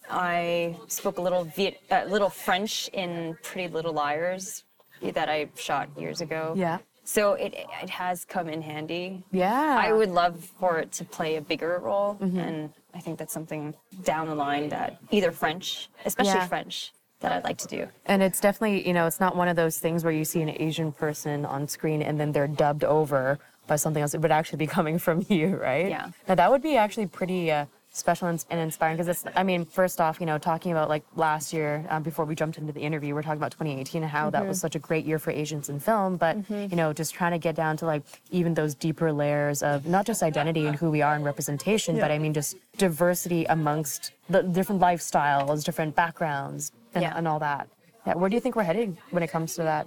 I 0.09 0.75
spoke 0.87 1.17
a 1.17 1.21
little 1.21 1.45
Viet, 1.45 1.81
uh, 1.89 2.03
little 2.07 2.29
French 2.29 2.89
in 2.93 3.35
Pretty 3.41 3.67
Little 3.73 3.93
Liars 3.93 4.63
that 5.01 5.29
I 5.29 5.49
shot 5.55 5.89
years 5.97 6.21
ago. 6.21 6.53
Yeah. 6.55 6.77
So 7.03 7.33
it 7.33 7.55
it 7.83 7.89
has 7.89 8.23
come 8.23 8.47
in 8.49 8.61
handy. 8.61 9.23
Yeah. 9.31 9.79
I 9.87 9.91
would 9.93 10.11
love 10.11 10.35
for 10.59 10.77
it 10.77 10.91
to 10.99 11.03
play 11.17 11.31
a 11.37 11.41
bigger 11.41 11.79
role, 11.83 12.17
Mm-hmm. 12.21 12.39
and 12.39 12.73
I 12.93 12.99
think 12.99 13.17
that's 13.17 13.33
something 13.33 13.73
down 14.03 14.27
the 14.27 14.35
line 14.35 14.69
that 14.69 14.89
either 15.09 15.31
French, 15.31 15.89
especially 16.05 16.33
Yeah. 16.41 16.47
French, 16.47 16.91
that 17.21 17.31
I'd 17.31 17.43
like 17.49 17.57
to 17.65 17.67
do. 17.77 17.87
And 18.05 18.21
it's 18.21 18.39
definitely, 18.39 18.85
you 18.87 18.93
know, 18.93 19.07
it's 19.07 19.19
not 19.25 19.35
one 19.35 19.47
of 19.47 19.55
those 19.55 19.77
things 19.79 20.03
where 20.03 20.13
you 20.13 20.25
see 20.25 20.41
an 20.47 20.49
Asian 20.67 20.91
person 20.91 21.45
on 21.45 21.67
screen 21.67 22.01
and 22.03 22.19
then 22.19 22.31
they're 22.31 22.47
dubbed 22.63 22.83
over 22.83 23.39
by 23.67 23.75
something 23.75 24.01
else. 24.01 24.13
It 24.13 24.21
would 24.21 24.31
actually 24.31 24.57
be 24.57 24.67
coming 24.67 24.99
from 24.99 25.25
you, 25.29 25.55
right? 25.55 25.89
Yeah. 25.89 26.09
Now 26.27 26.35
that 26.35 26.51
would 26.51 26.61
be 26.61 26.75
actually 26.77 27.07
pretty 27.07 27.51
uh, 27.51 27.65
special 27.93 28.27
and, 28.29 28.43
and 28.49 28.59
inspiring 28.59 28.95
because 28.97 29.07
it's, 29.09 29.25
I 29.35 29.43
mean, 29.43 29.65
first 29.65 29.99
off, 29.99 30.19
you 30.21 30.25
know, 30.25 30.37
talking 30.37 30.71
about 30.71 30.87
like 30.89 31.03
last 31.15 31.51
year, 31.51 31.85
um, 31.89 32.03
before 32.03 32.23
we 32.25 32.35
jumped 32.35 32.57
into 32.57 32.71
the 32.71 32.79
interview, 32.79 33.13
we're 33.13 33.21
talking 33.21 33.37
about 33.37 33.51
2018 33.51 34.03
and 34.03 34.11
how 34.11 34.29
that 34.29 34.47
was 34.47 34.59
such 34.61 34.75
a 34.75 34.79
great 34.79 35.05
year 35.05 35.19
for 35.19 35.31
Asians 35.31 35.67
in 35.69 35.79
film, 35.79 36.15
but, 36.17 36.37
you 36.49 36.69
know, 36.75 36.93
just 36.93 37.13
trying 37.13 37.31
to 37.33 37.37
get 37.37 37.53
down 37.55 37.75
to 37.77 37.85
like 37.85 38.03
even 38.31 38.53
those 38.53 38.75
deeper 38.75 39.11
layers 39.11 39.61
of 39.61 39.85
not 39.85 40.05
just 40.05 40.23
identity 40.23 40.67
and 40.67 40.75
who 40.77 40.89
we 40.89 41.01
are 41.01 41.15
and 41.15 41.25
representation, 41.25 41.99
but 41.99 42.11
I 42.11 42.17
mean, 42.17 42.33
just 42.33 42.55
diversity 42.77 43.43
amongst 43.45 44.11
the 44.29 44.41
different 44.41 44.81
lifestyles, 44.81 45.63
different 45.63 45.93
backgrounds, 45.95 46.71
and, 46.93 47.03
Yeah. 47.03 47.13
and 47.17 47.27
all 47.27 47.39
that. 47.39 47.67
Yeah, 48.07 48.15
where 48.15 48.29
do 48.29 48.35
you 48.35 48.39
think 48.41 48.55
we're 48.55 48.63
heading 48.63 48.97
when 49.11 49.21
it 49.21 49.27
comes 49.29 49.53
to 49.55 49.63
that? 49.63 49.85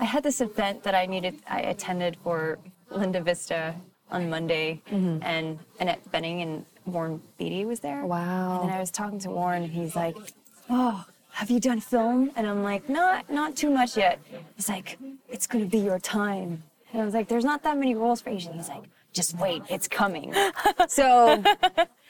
I 0.00 0.04
had 0.04 0.22
this 0.22 0.40
event 0.40 0.82
that 0.84 0.94
I 0.94 1.06
needed. 1.06 1.34
I 1.48 1.60
attended 1.60 2.16
for 2.22 2.58
Linda 2.90 3.20
Vista 3.20 3.74
on 4.10 4.28
Monday, 4.30 4.80
Mm-hmm. 4.90 5.22
and 5.22 5.58
Annette 5.80 6.00
Bening 6.12 6.42
and 6.42 6.64
Warren 6.86 7.20
Beatty 7.38 7.64
was 7.64 7.80
there. 7.80 8.04
Wow. 8.04 8.60
And 8.62 8.70
I 8.70 8.78
was 8.78 8.90
talking 8.90 9.18
to 9.20 9.30
Warren, 9.30 9.62
and 9.64 9.72
he's 9.72 9.96
like, 9.96 10.16
"Oh, 10.68 11.04
have 11.32 11.50
you 11.50 11.58
done 11.60 11.80
film?" 11.80 12.30
And 12.36 12.46
I'm 12.46 12.62
like, 12.62 12.88
"Not, 12.88 13.28
not 13.30 13.56
too 13.56 13.70
much 13.70 13.96
yet." 13.96 14.18
He's 14.56 14.68
like, 14.68 14.98
"It's 15.28 15.46
gonna 15.46 15.64
be 15.66 15.78
your 15.78 15.98
time." 15.98 16.62
And 16.92 17.00
I 17.02 17.04
was 17.04 17.14
like, 17.14 17.28
"There's 17.28 17.44
not 17.44 17.62
that 17.62 17.76
many 17.78 17.94
roles 17.94 18.20
for 18.20 18.30
Asian." 18.30 18.52
He's 18.52 18.68
like, 18.68 18.84
"Just 19.12 19.36
wait, 19.38 19.62
it's 19.70 19.88
coming." 19.88 20.34
so 20.88 21.42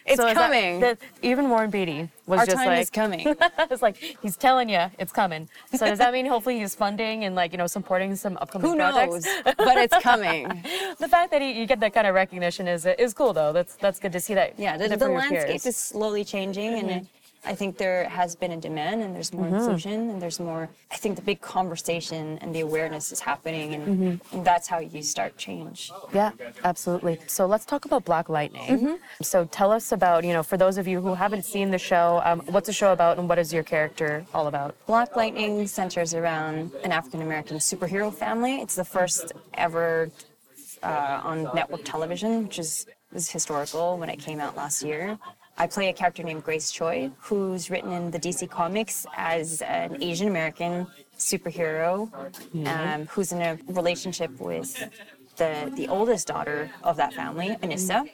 it's 0.07 0.21
So 0.21 0.27
is 0.27 0.35
that- 0.35 0.51
coming. 0.51 0.81
that- 0.81 0.99
even 1.23 1.49
Warren 1.49 1.71
Beatty 1.71 2.09
was 2.27 2.41
Our 2.41 2.47
just 2.47 2.57
time 2.57 2.67
like, 2.67 2.81
is 2.81 2.91
coming. 2.91 3.37
it's 3.71 3.83
like 3.83 3.97
he's 3.97 4.37
telling 4.37 4.69
you 4.69 4.91
it's 4.99 5.13
coming. 5.13 5.49
So 5.75 5.87
does 5.87 5.99
that 5.99 6.13
mean 6.13 6.27
hopefully 6.27 6.59
he's 6.59 6.75
funding 6.75 7.25
and 7.25 7.35
like 7.35 7.53
you 7.53 7.59
know 7.59 7.67
supporting 7.67 8.15
some 8.17 8.37
upcoming 8.41 8.71
Who 8.71 8.77
projects? 8.77 9.27
knows? 9.27 9.55
but 9.57 9.77
it's 9.79 9.99
coming. 9.99 10.65
The 10.99 11.09
fact 11.09 11.31
that 11.33 11.43
he, 11.43 11.53
you 11.53 11.67
get 11.67 11.81
that 11.81 11.93
kind 11.93 12.07
of 12.07 12.15
recognition 12.15 12.69
is 12.69 12.87
is 12.87 13.13
cool 13.15 13.33
though. 13.33 13.53
That's 13.53 13.75
that's 13.77 13.99
good 13.99 14.13
to 14.13 14.21
see 14.21 14.35
that. 14.35 14.59
Yeah, 14.59 14.77
the, 14.77 14.97
the 14.97 15.09
landscape 15.09 15.47
peers. 15.47 15.67
is 15.67 15.77
slowly 15.77 16.25
changing, 16.25 16.75
and 16.75 16.89
mm-hmm. 16.89 16.99
it, 16.99 17.07
I 17.47 17.55
think 17.55 17.77
there 17.77 18.09
has 18.09 18.35
been 18.35 18.53
a 18.53 18.57
demand, 18.57 19.03
and 19.03 19.15
there's 19.15 19.33
more 19.33 19.47
inclusion, 19.47 20.11
and 20.11 20.21
there's 20.21 20.41
more. 20.41 20.69
I 20.91 20.97
think 20.97 21.17
the 21.17 21.23
big 21.23 21.41
conversation 21.41 22.39
and 22.39 22.55
the 22.55 22.61
awareness 22.61 23.13
is 23.13 23.21
happening, 23.21 23.75
and, 23.75 24.21
and 24.33 24.45
that's 24.45 24.67
how 24.67 24.79
you 24.79 25.03
start 25.03 25.37
change. 25.37 25.91
Yeah, 26.13 26.33
absolutely. 26.65 27.19
So 27.27 27.47
let's 27.47 27.65
talk 27.65 27.85
about 27.85 28.05
Black 28.05 28.29
Lightning. 28.29 28.69
Mm-hmm. 28.69 28.95
So 29.23 29.45
tell 29.47 29.71
us 29.73 29.93
about 29.93 30.25
you 30.25 30.33
know 30.33 30.43
for 30.43 30.57
those 30.57 30.79
of 30.79 30.89
you 30.89 31.01
who 31.01 31.15
haven't 31.15 31.45
seen 31.45 31.71
the 31.71 31.79
show, 31.79 32.23
um, 32.25 32.41
what's 32.47 32.67
the 32.67 32.73
show 32.73 32.93
about 32.93 33.19
and 33.19 33.29
what 33.29 33.39
is 33.39 33.53
your 33.53 33.63
character 33.63 34.25
all 34.33 34.47
about? 34.47 34.75
Black 34.87 35.15
Lightning 35.17 35.67
centers 35.67 36.15
around 36.15 36.73
an 36.83 36.93
African 36.93 37.23
American 37.23 37.59
superhero 37.59 38.13
family. 38.13 38.61
It's 38.61 38.75
the 38.75 38.85
first 38.85 39.33
ever 39.55 40.11
uh, 40.83 41.21
on 41.25 41.49
network 41.55 41.85
television, 41.85 42.45
which 42.45 42.59
is 42.59 42.87
was 43.13 43.31
historical 43.31 43.97
when 43.97 44.11
it 44.11 44.19
came 44.19 44.41
out 44.41 44.57
last 44.57 44.83
year. 44.83 45.19
I 45.57 45.67
play 45.67 45.89
a 45.89 45.93
character 45.93 46.23
named 46.23 46.43
Grace 46.45 46.71
Choi, 46.73 47.11
who's 47.21 47.71
written 47.71 47.93
in 47.93 48.11
the 48.11 48.19
DC 48.19 48.51
Comics 48.51 49.07
as 49.17 49.63
an 49.63 50.03
Asian 50.03 50.29
American 50.29 50.87
superhero 51.19 52.11
um, 52.67 53.07
who's 53.07 53.31
in 53.33 53.41
a 53.41 53.57
relationship 53.69 54.31
with 54.41 54.77
the 55.37 55.73
the 55.77 55.89
oldest 55.89 56.27
daughter 56.27 56.71
of 56.83 56.97
that 56.97 57.13
family, 57.15 57.57
Anissa, 57.63 58.09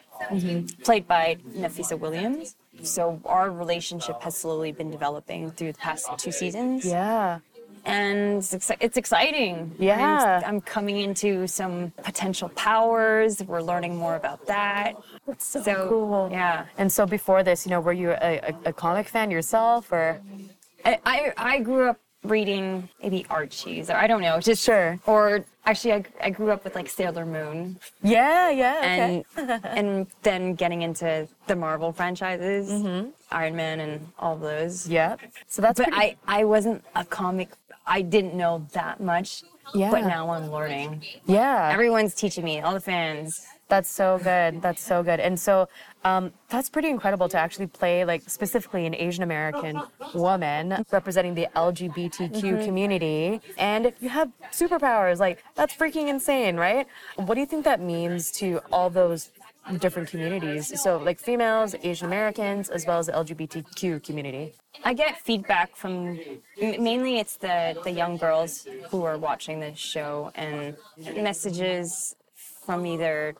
played 0.84 1.06
by 1.06 1.36
Nafessa 1.56 1.98
Williams. 1.98 2.56
So 2.82 3.20
our 3.24 3.50
relationship 3.50 4.20
has 4.22 4.36
slowly 4.36 4.72
been 4.72 4.90
developing 4.90 5.50
through 5.50 5.72
the 5.72 5.78
past 5.78 6.08
two 6.18 6.32
seasons 6.32 6.84
Yeah. 6.84 7.40
And 7.84 8.38
it's, 8.38 8.54
exci- 8.54 8.76
it's 8.80 8.96
exciting. 8.96 9.74
Yeah. 9.78 10.40
I'm, 10.44 10.56
I'm 10.56 10.60
coming 10.60 10.98
into 10.98 11.46
some 11.46 11.92
potential 12.02 12.48
powers. 12.50 13.42
We're 13.42 13.62
learning 13.62 13.96
more 13.96 14.16
about 14.16 14.46
that. 14.46 14.94
That's 15.26 15.46
so, 15.46 15.62
So, 15.62 15.88
cool. 15.88 16.28
yeah. 16.30 16.66
And 16.78 16.90
so 16.90 17.06
before 17.06 17.42
this, 17.42 17.66
you 17.66 17.70
know, 17.70 17.80
were 17.80 17.92
you 17.92 18.10
a, 18.12 18.40
a, 18.40 18.54
a 18.66 18.72
comic 18.72 19.08
fan 19.08 19.30
yourself 19.30 19.90
or? 19.92 20.20
I, 20.84 20.98
I, 21.04 21.32
I 21.36 21.58
grew 21.60 21.90
up 21.90 22.00
reading 22.24 22.88
maybe 23.02 23.24
Archie's 23.30 23.88
or 23.90 23.94
I 23.96 24.06
don't 24.06 24.20
know, 24.20 24.40
just 24.40 24.62
Sure. 24.64 24.98
Or 25.06 25.44
actually, 25.66 25.92
I, 25.94 26.04
I 26.22 26.30
grew 26.30 26.50
up 26.50 26.64
with 26.64 26.74
like 26.74 26.88
Sailor 26.88 27.26
Moon 27.26 27.78
Yeah, 28.02 28.50
yeah. 28.50 28.78
Okay. 28.78 29.24
and 29.36 29.64
and 29.64 30.06
then 30.22 30.54
getting 30.54 30.82
into 30.82 31.28
the 31.46 31.56
Marvel 31.56 31.92
franchises, 31.92 32.70
mm-hmm. 32.70 33.10
Iron 33.30 33.56
Man 33.56 33.80
and 33.80 34.08
all 34.18 34.36
those. 34.36 34.88
yeah. 34.88 35.16
So 35.48 35.62
that's 35.62 35.78
But 35.80 35.92
pretty- 35.92 36.16
I, 36.26 36.40
I 36.40 36.44
wasn't 36.44 36.82
a 36.94 37.04
comic. 37.04 37.50
I 37.86 38.02
didn't 38.02 38.34
know 38.34 38.66
that 38.72 39.00
much. 39.00 39.42
Yeah. 39.74 39.90
But 39.92 40.00
now 40.06 40.30
I'm 40.30 40.50
learning. 40.50 41.02
yeah. 41.26 41.70
Everyone's 41.72 42.14
teaching 42.14 42.44
me, 42.44 42.60
all 42.60 42.74
the 42.74 42.80
fans. 42.80 43.46
That's 43.70 43.88
so 43.88 44.18
good. 44.18 44.60
That's 44.60 44.82
so 44.82 45.02
good. 45.04 45.20
And 45.20 45.38
so 45.38 45.68
um, 46.04 46.32
that's 46.48 46.68
pretty 46.68 46.90
incredible 46.90 47.28
to 47.28 47.38
actually 47.38 47.68
play, 47.68 48.04
like, 48.04 48.28
specifically 48.28 48.84
an 48.84 48.96
Asian 48.96 49.22
American 49.22 49.80
woman 50.12 50.84
representing 50.90 51.36
the 51.36 51.46
LGBTQ 51.54 52.64
community. 52.64 53.40
And 53.58 53.92
you 54.00 54.08
have 54.08 54.30
superpowers. 54.50 55.20
Like, 55.20 55.44
that's 55.54 55.72
freaking 55.72 56.08
insane, 56.08 56.56
right? 56.56 56.86
What 57.14 57.34
do 57.34 57.40
you 57.40 57.46
think 57.46 57.64
that 57.64 57.80
means 57.80 58.32
to 58.32 58.60
all 58.72 58.90
those 58.90 59.30
different 59.78 60.08
communities? 60.08 60.80
So, 60.82 60.98
like, 60.98 61.20
females, 61.20 61.76
Asian 61.84 62.08
Americans, 62.08 62.70
as 62.70 62.86
well 62.86 62.98
as 62.98 63.06
the 63.06 63.12
LGBTQ 63.12 64.02
community. 64.02 64.52
I 64.84 64.94
get 64.94 65.20
feedback 65.20 65.76
from 65.76 66.18
mainly 66.60 67.18
it's 67.18 67.36
the 67.36 67.78
the 67.84 67.90
young 67.90 68.16
girls 68.16 68.66
who 68.88 69.02
are 69.02 69.18
watching 69.18 69.60
this 69.60 69.78
show 69.78 70.30
and 70.34 70.76
messages 71.16 72.16
from 72.64 72.86
either 72.86 73.34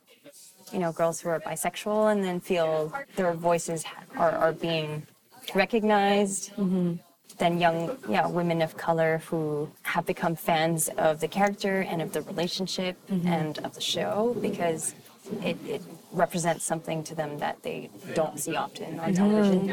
you 0.73 0.79
know 0.79 0.93
girls 0.93 1.21
who 1.21 1.29
are 1.29 1.41
bisexual 1.41 2.13
and 2.13 2.23
then 2.23 2.41
feel 2.41 2.93
their 3.17 3.33
voices 3.35 3.85
are, 4.17 4.33
are 4.33 4.53
being 4.53 5.07
recognized 5.55 6.53
mm-hmm. 6.53 6.95
than 7.39 7.59
young 7.59 7.97
yeah, 8.09 8.27
women 8.27 8.63
of 8.63 8.77
color 8.77 9.19
who 9.27 9.71
have 9.83 10.07
become 10.07 10.37
fans 10.37 10.89
of 10.97 11.21
the 11.21 11.29
character 11.29 11.81
and 11.83 12.01
of 12.03 12.13
the 12.13 12.23
relationship 12.23 12.97
mm-hmm. 13.11 13.27
and 13.27 13.59
of 13.59 13.75
the 13.75 13.81
show 13.81 14.37
because 14.41 14.95
it, 15.43 15.57
it 15.67 15.83
represents 16.13 16.65
something 16.65 17.03
to 17.05 17.15
them 17.15 17.39
that 17.39 17.63
they 17.63 17.89
don't 18.15 18.39
see 18.39 18.57
often 18.57 18.99
on 18.99 19.15
television. 19.15 19.71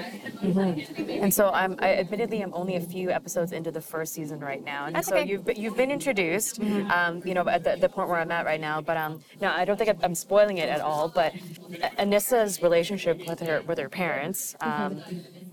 And 1.23 1.33
so 1.33 1.49
I'm, 1.49 1.75
I 1.79 1.95
admittedly 1.95 2.41
I'm 2.41 2.53
only 2.53 2.75
a 2.75 2.79
few 2.81 3.09
episodes 3.09 3.51
into 3.51 3.71
the 3.71 3.81
first 3.81 4.13
season 4.13 4.39
right 4.39 4.63
now, 4.63 4.85
and 4.85 4.95
That's 4.95 5.07
so 5.07 5.15
okay. 5.15 5.27
you've 5.27 5.45
been- 5.45 5.55
you've 5.59 5.75
been 5.77 5.91
introduced, 5.91 6.59
um, 6.91 7.21
you 7.25 7.33
know, 7.33 7.47
at 7.47 7.63
the, 7.63 7.75
the 7.79 7.89
point 7.89 8.09
where 8.09 8.19
I'm 8.19 8.31
at 8.31 8.45
right 8.45 8.61
now. 8.61 8.81
But 8.81 8.97
um, 8.97 9.21
no, 9.41 9.49
I 9.49 9.65
don't 9.65 9.77
think 9.77 9.89
I'm- 10.03 10.15
spoiling 10.15 10.57
it 10.57 10.69
at 10.69 10.81
all. 10.81 11.09
But 11.09 11.33
Anissa's 11.97 12.61
relationship 12.61 13.27
with 13.27 13.39
her 13.39 13.61
with 13.67 13.77
her 13.79 13.89
parents 13.89 14.55
um, 14.61 15.01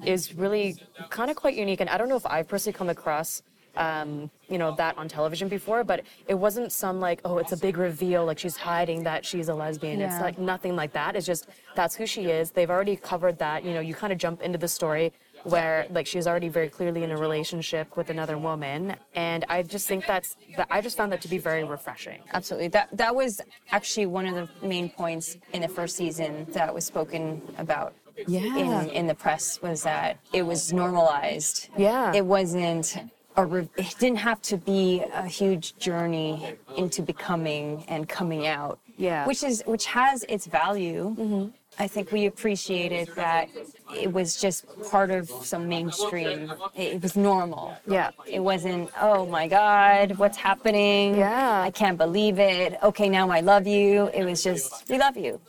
is 0.04 0.34
really 0.34 0.76
kind 1.10 1.30
of 1.30 1.36
quite 1.36 1.54
unique, 1.56 1.80
and 1.80 1.88
I 1.90 1.96
don't 1.98 2.08
know 2.08 2.16
if 2.16 2.26
I've 2.26 2.48
personally 2.48 2.76
come 2.76 2.88
across. 2.88 3.42
Um, 3.76 4.30
you 4.48 4.58
know 4.58 4.74
that 4.76 4.96
on 4.98 5.08
television 5.08 5.48
before, 5.48 5.82
but 5.84 6.02
it 6.28 6.34
wasn't 6.34 6.70
some 6.70 7.00
like, 7.00 7.20
oh, 7.24 7.38
it's 7.38 7.52
a 7.52 7.56
big 7.56 7.76
reveal, 7.76 8.24
like 8.24 8.38
she's 8.38 8.56
hiding 8.56 9.02
that 9.04 9.24
she's 9.24 9.48
a 9.48 9.54
lesbian. 9.54 10.00
It's 10.00 10.20
like 10.20 10.38
nothing 10.38 10.76
like 10.76 10.92
that. 10.92 11.16
It's 11.16 11.26
just 11.26 11.48
that's 11.74 11.94
who 11.96 12.06
she 12.06 12.26
is. 12.26 12.50
They've 12.50 12.70
already 12.70 12.94
covered 12.96 13.38
that. 13.38 13.64
You 13.64 13.72
know, 13.74 13.80
you 13.80 13.94
kind 13.94 14.12
of 14.12 14.18
jump 14.18 14.42
into 14.42 14.58
the 14.58 14.68
story 14.68 15.12
where 15.44 15.86
like 15.90 16.06
she's 16.06 16.26
already 16.26 16.48
very 16.48 16.68
clearly 16.68 17.02
in 17.04 17.10
a 17.10 17.16
relationship 17.16 17.96
with 17.96 18.10
another 18.10 18.38
woman, 18.38 18.94
and 19.14 19.44
I 19.48 19.62
just 19.62 19.88
think 19.88 20.06
that's 20.06 20.36
that. 20.56 20.68
I 20.70 20.80
just 20.80 20.96
found 20.96 21.10
that 21.12 21.20
to 21.22 21.28
be 21.28 21.38
very 21.38 21.64
refreshing. 21.64 22.20
Absolutely. 22.32 22.68
That 22.68 22.96
that 22.96 23.14
was 23.14 23.40
actually 23.72 24.06
one 24.06 24.26
of 24.26 24.34
the 24.34 24.66
main 24.66 24.88
points 24.90 25.36
in 25.52 25.62
the 25.62 25.68
first 25.68 25.96
season 25.96 26.46
that 26.50 26.72
was 26.72 26.84
spoken 26.84 27.42
about 27.58 27.94
Yeah. 28.28 28.56
in 28.56 28.88
in 28.90 29.06
the 29.06 29.14
press 29.14 29.60
was 29.62 29.82
that 29.82 30.18
it 30.32 30.42
was 30.42 30.72
normalized. 30.72 31.68
Yeah. 31.76 32.12
It 32.14 32.24
wasn't 32.24 32.94
re- 33.42 33.68
it 33.76 33.94
didn't 33.98 34.18
have 34.18 34.40
to 34.42 34.56
be 34.56 35.02
a 35.12 35.26
huge 35.26 35.76
journey 35.76 36.56
into 36.76 37.02
becoming 37.02 37.84
and 37.88 38.08
coming 38.08 38.46
out. 38.46 38.78
Yeah. 38.96 39.26
Which 39.26 39.42
is 39.42 39.62
which 39.66 39.86
has 39.86 40.24
its 40.28 40.46
value. 40.46 41.16
Mm-hmm. 41.18 41.48
I 41.76 41.88
think 41.88 42.12
we 42.12 42.26
appreciated 42.26 43.08
that 43.16 43.48
it 43.92 44.12
was 44.12 44.40
just 44.40 44.64
part 44.90 45.10
of 45.10 45.28
some 45.28 45.68
mainstream. 45.68 46.52
It, 46.76 46.94
it 46.94 47.02
was 47.02 47.16
normal. 47.16 47.76
Yeah. 47.86 48.10
It 48.26 48.38
wasn't, 48.38 48.90
oh 49.00 49.26
my 49.26 49.48
God, 49.48 50.16
what's 50.16 50.36
happening? 50.36 51.16
Yeah. 51.16 51.62
I 51.62 51.72
can't 51.72 51.98
believe 51.98 52.38
it. 52.38 52.78
Okay, 52.82 53.08
now 53.08 53.28
I 53.30 53.40
love 53.40 53.66
you. 53.66 54.08
It 54.14 54.24
was 54.24 54.44
just, 54.44 54.88
we 54.88 54.98
love 54.98 55.16
you. 55.16 55.40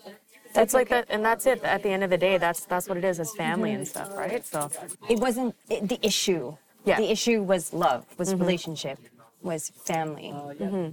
That's 0.56 0.74
like 0.74 0.88
okay. 0.88 1.02
that, 1.02 1.08
and 1.10 1.24
that's 1.24 1.46
it. 1.46 1.64
At 1.64 1.84
the 1.84 1.90
end 1.90 2.04
of 2.04 2.10
the 2.10 2.18
day, 2.18 2.38
that's 2.38 2.66
that's 2.66 2.88
what 2.88 2.98
it 2.98 3.04
is 3.04 3.20
as 3.20 3.36
family 3.36 3.74
and 3.74 3.84
mm-hmm. 3.84 4.06
stuff, 4.06 4.18
right? 4.18 4.44
So 4.46 4.72
It 5.10 5.20
wasn't 5.20 5.54
the 5.68 6.00
issue. 6.02 6.56
Yeah. 6.86 6.98
The 6.98 7.12
issue 7.12 7.44
was 7.44 7.74
love, 7.74 8.06
was 8.18 8.30
mm-hmm. 8.30 8.42
relationship, 8.42 9.00
was 9.42 9.72
family. 9.86 10.32
Uh, 10.32 10.54
mm-hmm. 10.54 10.90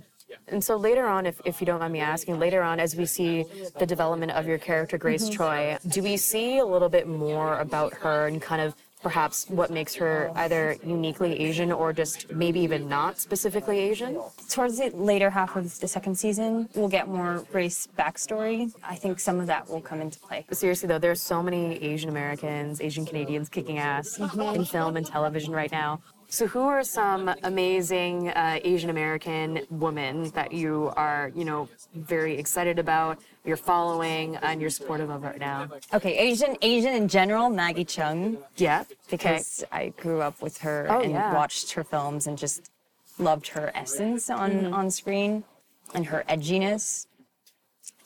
And 0.49 0.65
so 0.65 0.77
later 0.77 1.07
on, 1.07 1.27
if, 1.27 1.41
if 1.45 1.61
you 1.61 1.67
don't 1.67 1.81
mind 1.81 1.93
me 1.93 2.01
asking, 2.01 2.39
later 2.39 2.63
on, 2.63 2.81
as 2.81 2.97
we 2.97 3.05
see 3.05 3.45
the 3.79 3.87
development 3.87 4.33
of 4.33 4.47
your 4.47 4.59
character, 4.59 4.97
Grace 4.97 5.25
mm-hmm. 5.25 5.37
Choi, 5.37 5.79
do 5.89 6.03
we 6.03 6.17
see 6.17 6.59
a 6.59 6.65
little 6.65 6.89
bit 6.89 7.07
more 7.07 7.59
about 7.61 7.93
her 7.95 8.27
and 8.27 8.41
kind 8.41 8.63
of 8.63 8.75
perhaps 9.03 9.47
what 9.49 9.71
makes 9.71 9.95
her 9.97 10.31
either 10.37 10.77
uniquely 10.85 11.39
Asian 11.41 11.73
or 11.73 11.93
just 11.93 12.33
maybe 12.33 12.61
even 12.61 12.89
not 12.89 13.19
specifically 13.19 13.79
Asian? 13.79 14.21
Towards 14.49 14.79
the 14.79 14.91
later 14.91 15.31
half 15.31 15.57
of 15.57 15.79
the 15.81 15.89
second 15.89 16.15
season, 16.17 16.69
we'll 16.75 16.89
get 16.89 17.09
more 17.09 17.45
race 17.53 17.89
backstory. 17.99 18.73
I 18.85 18.95
think 18.95 19.19
some 19.21 19.41
of 19.41 19.47
that 19.49 19.69
will 19.69 19.81
come 19.81 20.01
into 20.01 20.19
play. 20.21 20.47
Seriously 20.53 20.87
though, 20.89 20.99
there's 20.99 21.21
so 21.21 21.43
many 21.43 21.83
Asian 21.83 22.09
Americans, 22.11 22.81
Asian 22.81 23.05
Canadians 23.05 23.49
kicking 23.49 23.79
ass 23.79 24.19
in 24.19 24.65
film 24.65 24.97
and 24.97 25.07
television 25.07 25.53
right 25.53 25.73
now. 25.73 26.01
So 26.33 26.47
who 26.47 26.63
are 26.63 26.83
some 26.83 27.31
amazing 27.43 28.31
uh, 28.31 28.59
Asian 28.65 28.89
American 28.89 29.67
women 29.69 30.31
that 30.31 30.51
you 30.51 30.91
are, 30.97 31.31
you 31.37 31.45
know, 31.45 31.69
very 31.95 32.39
excited 32.39 32.79
about, 32.79 33.19
you're 33.45 33.59
following, 33.59 34.37
and 34.37 34.59
you're 34.59 34.71
supportive 34.71 35.11
of 35.11 35.23
right 35.25 35.39
now? 35.39 35.69
Okay, 35.93 36.17
Asian 36.17 36.57
Asian 36.63 36.95
in 36.95 37.07
general, 37.07 37.51
Maggie 37.51 37.85
Cheung, 37.85 38.39
Yeah, 38.57 38.85
because 39.11 39.63
I 39.71 39.89
grew 39.99 40.23
up 40.23 40.41
with 40.41 40.57
her 40.63 40.87
Oh, 40.89 41.03
and 41.03 41.13
yeah. 41.13 41.35
watched 41.35 41.73
her 41.73 41.85
films 41.85 42.27
and 42.27 42.39
just 42.39 42.71
loved 43.19 43.49
her 43.49 43.71
essence 43.75 44.31
on 44.31 44.73
on 44.73 44.91
screen 44.91 45.45
and 45.93 46.07
her 46.07 46.25
edginess. 46.31 47.09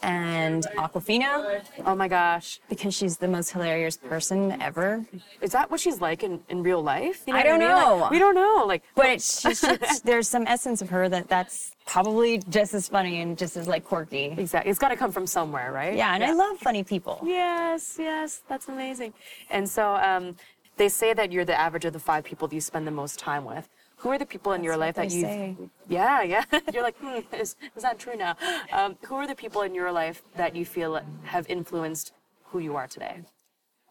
And 0.03 0.65
Awkwafina, 0.77 1.63
Oh 1.85 1.95
my 1.95 2.07
gosh. 2.09 2.61
because 2.69 2.95
she's 2.95 3.17
the 3.17 3.29
most 3.29 3.51
hilarious 3.51 3.97
person 3.97 4.61
ever. 4.61 5.05
Is 5.41 5.53
that 5.53 5.71
what 5.71 5.81
she's 5.81 6.01
like 6.01 6.23
in, 6.23 6.41
in 6.49 6.63
real 6.63 6.83
life? 6.83 7.23
You 7.27 7.35
I 7.35 7.39
what 7.39 7.43
don't 7.45 7.59
mean? 7.61 7.69
Like, 7.71 7.87
know. 7.87 8.09
we 8.11 8.19
don't 8.19 8.35
know. 8.35 8.65
Like, 8.67 8.83
But 8.95 9.07
it's 9.07 9.43
just, 9.43 9.65
it's, 9.69 10.01
there's 10.01 10.29
some 10.29 10.47
essence 10.47 10.83
of 10.83 10.91
her 10.91 11.09
that 11.09 11.29
that's 11.29 11.73
probably 11.87 12.39
just 12.51 12.75
as 12.75 12.89
funny 12.89 13.21
and 13.23 13.39
just 13.39 13.57
as 13.57 13.67
like 13.69 13.85
quirky. 13.85 14.35
exactly. 14.37 14.71
It's 14.71 14.79
got 14.79 14.89
to 14.89 14.97
come 14.97 15.13
from 15.13 15.27
somewhere, 15.27 15.73
right? 15.73 15.97
Yeah, 15.97 16.15
and 16.15 16.23
I 16.23 16.33
love 16.33 16.59
funny 16.59 16.85
people. 16.85 17.21
Yes, 17.25 17.97
yes, 17.99 18.43
that's 18.49 18.69
amazing. 18.69 19.13
And 19.51 19.69
so 19.69 19.95
um, 19.97 20.37
they 20.77 20.89
say 20.89 21.15
that 21.15 21.33
you're 21.33 21.45
the 21.45 21.59
average 21.59 21.85
of 21.87 21.93
the 21.95 21.99
five 21.99 22.23
people 22.25 22.49
that 22.49 22.55
you 22.55 22.61
spend 22.61 22.87
the 22.87 22.91
most 22.91 23.19
time 23.19 23.45
with. 23.45 23.69
Who 23.99 24.11
are 24.11 24.19
the 24.19 24.27
people 24.27 24.53
in 24.53 24.63
your 24.63 24.77
life 24.77 24.95
that 24.97 25.11
you? 25.11 25.71
Yeah, 25.89 26.23
yeah. 26.23 26.45
you're 26.73 26.83
like, 26.83 26.97
hmm, 26.99 27.21
is, 27.35 27.57
is 27.75 27.83
that 27.83 27.99
true 27.99 28.17
now? 28.17 28.37
Um, 28.73 28.97
who 29.07 29.15
are 29.17 29.27
the 29.27 29.35
people 29.35 29.63
in 29.63 29.75
your 29.75 29.91
life 29.91 30.23
that 30.37 30.55
you 30.55 30.65
feel 30.65 31.01
have 31.25 31.49
influenced 31.49 32.13
who 32.45 32.59
you 32.59 32.77
are 32.77 32.87
today? 32.87 33.23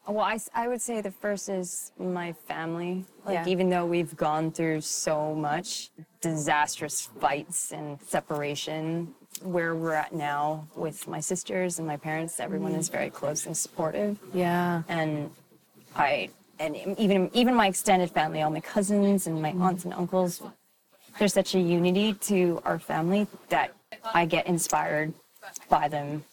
Well, 0.08 0.24
i, 0.24 0.38
I 0.54 0.68
would 0.68 0.82
say 0.82 1.02
the 1.02 1.10
first 1.12 1.50
is 1.50 1.92
my 1.98 2.32
family. 2.34 3.06
Like, 3.26 3.34
Yeah. 3.34 3.48
even 3.48 3.70
though 3.70 3.88
we've 3.88 4.16
gone 4.16 4.52
through 4.52 4.82
so 4.82 5.34
much 5.34 5.90
disastrous 6.22 7.10
fights 7.20 7.72
and 7.72 8.00
separation, 8.02 9.16
where 9.42 9.76
we're 9.76 9.94
at 9.94 10.14
now 10.14 10.68
with 10.76 11.08
my 11.08 11.20
sisters 11.20 11.80
and 11.80 11.88
my 11.88 11.98
parents, 11.98 12.40
everyone 12.40 12.74
is 12.74 12.88
very 12.90 13.10
close 13.10 13.48
and 13.48 13.58
supportive. 13.58 14.20
Yeah. 14.34 14.84
And 14.88 15.32
I, 15.96 16.30
and 16.60 16.76
even 16.98 17.30
even 17.34 17.54
my 17.56 17.68
extended 17.68 18.12
family, 18.12 18.42
all 18.42 18.50
my 18.50 18.60
cousins 18.62 19.28
and 19.28 19.42
my 19.42 19.52
aunts 19.52 19.86
and 19.86 19.94
uncles, 19.94 20.42
there's 21.20 21.34
such 21.34 21.56
a 21.56 21.60
unity 21.60 22.14
to 22.14 22.62
our 22.66 22.80
family 22.80 23.28
that 23.50 23.74
I 24.14 24.26
get 24.26 24.48
inspired 24.48 25.14
by 25.70 25.88
them 25.88 26.24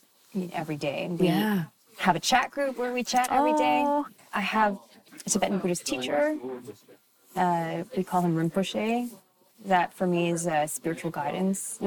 every 0.52 0.76
day. 0.76 1.04
And 1.04 1.18
we 1.18 1.26
Yeah. 1.28 1.64
have 1.98 2.16
a 2.16 2.20
chat 2.20 2.50
group 2.50 2.78
where 2.78 2.92
we 2.92 3.02
chat 3.04 3.28
every 3.30 3.52
day. 3.54 3.84
Oh. 3.86 4.06
I 4.32 4.40
have 4.40 4.78
a 5.26 5.30
Tibetan 5.30 5.58
Buddhist 5.58 5.86
teacher. 5.86 6.38
Uh, 7.36 7.84
we 7.96 8.04
call 8.04 8.22
him 8.22 8.36
Rinpoche. 8.36 9.10
That 9.64 9.92
for 9.94 10.06
me 10.06 10.30
is 10.30 10.46
uh, 10.46 10.66
spiritual 10.66 11.10
guidance. 11.10 11.78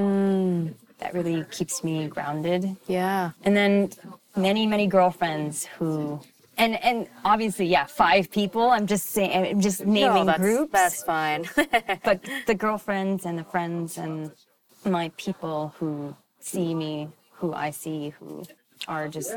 That 1.00 1.14
really 1.14 1.44
keeps 1.52 1.84
me 1.84 2.08
grounded. 2.08 2.78
Yeah. 2.88 3.32
And 3.44 3.56
then 3.56 3.92
many, 4.38 4.66
many 4.66 4.88
girlfriends 4.88 5.66
who, 5.78 6.22
and 6.58 6.84
and 6.84 7.08
obviously, 7.24 7.66
yeah, 7.66 7.86
five 7.86 8.32
people. 8.32 8.70
I'm 8.70 8.88
just 8.88 9.08
saying, 9.08 9.48
I'm 9.48 9.62
just 9.62 9.86
naming 9.86 10.14
no, 10.14 10.26
that's, 10.26 10.40
groups. 10.40 10.72
That's 10.72 11.04
fine. 11.04 11.46
but 12.04 12.22
the 12.48 12.56
girlfriends 12.56 13.26
and 13.26 13.38
the 13.38 13.44
friends 13.44 13.98
and 13.98 14.32
my 14.86 15.12
people 15.18 15.74
who 15.80 16.16
see 16.40 16.74
me, 16.74 17.10
who 17.34 17.54
I 17.54 17.72
see, 17.72 18.10
who 18.20 18.44
are 18.88 19.08
just 19.08 19.34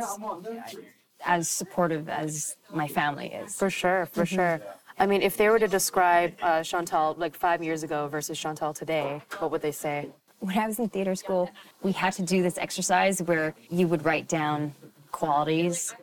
as 1.25 1.49
supportive 1.49 2.09
as 2.09 2.57
my 2.73 2.87
family 2.87 3.29
is. 3.29 3.57
For 3.57 3.71
sure, 3.71 4.07
for 4.07 4.27
sure. 4.27 4.61
I 5.01 5.07
mean, 5.07 5.23
if 5.23 5.37
they 5.37 5.49
were 5.49 5.59
to 5.59 5.69
describe 5.69 6.35
uh, 6.43 6.63
Chantal 6.63 7.15
like 7.19 7.35
five 7.35 7.63
years 7.63 7.83
ago 7.83 8.09
versus 8.09 8.39
Chantal 8.39 8.75
today, 8.75 9.23
what 9.39 9.51
would 9.51 9.63
they 9.63 9.73
say? 9.73 10.09
When 10.41 10.57
I 10.59 10.67
was 10.67 10.79
in 10.79 10.89
theater 10.89 11.15
school, 11.15 11.51
we 11.83 11.93
had 11.93 12.13
to 12.15 12.23
do 12.23 12.43
this 12.43 12.59
exercise 12.59 13.23
where 13.23 13.55
you 13.71 13.89
would 13.89 14.05
write 14.05 14.29
down 14.29 14.75
qualities 15.11 15.95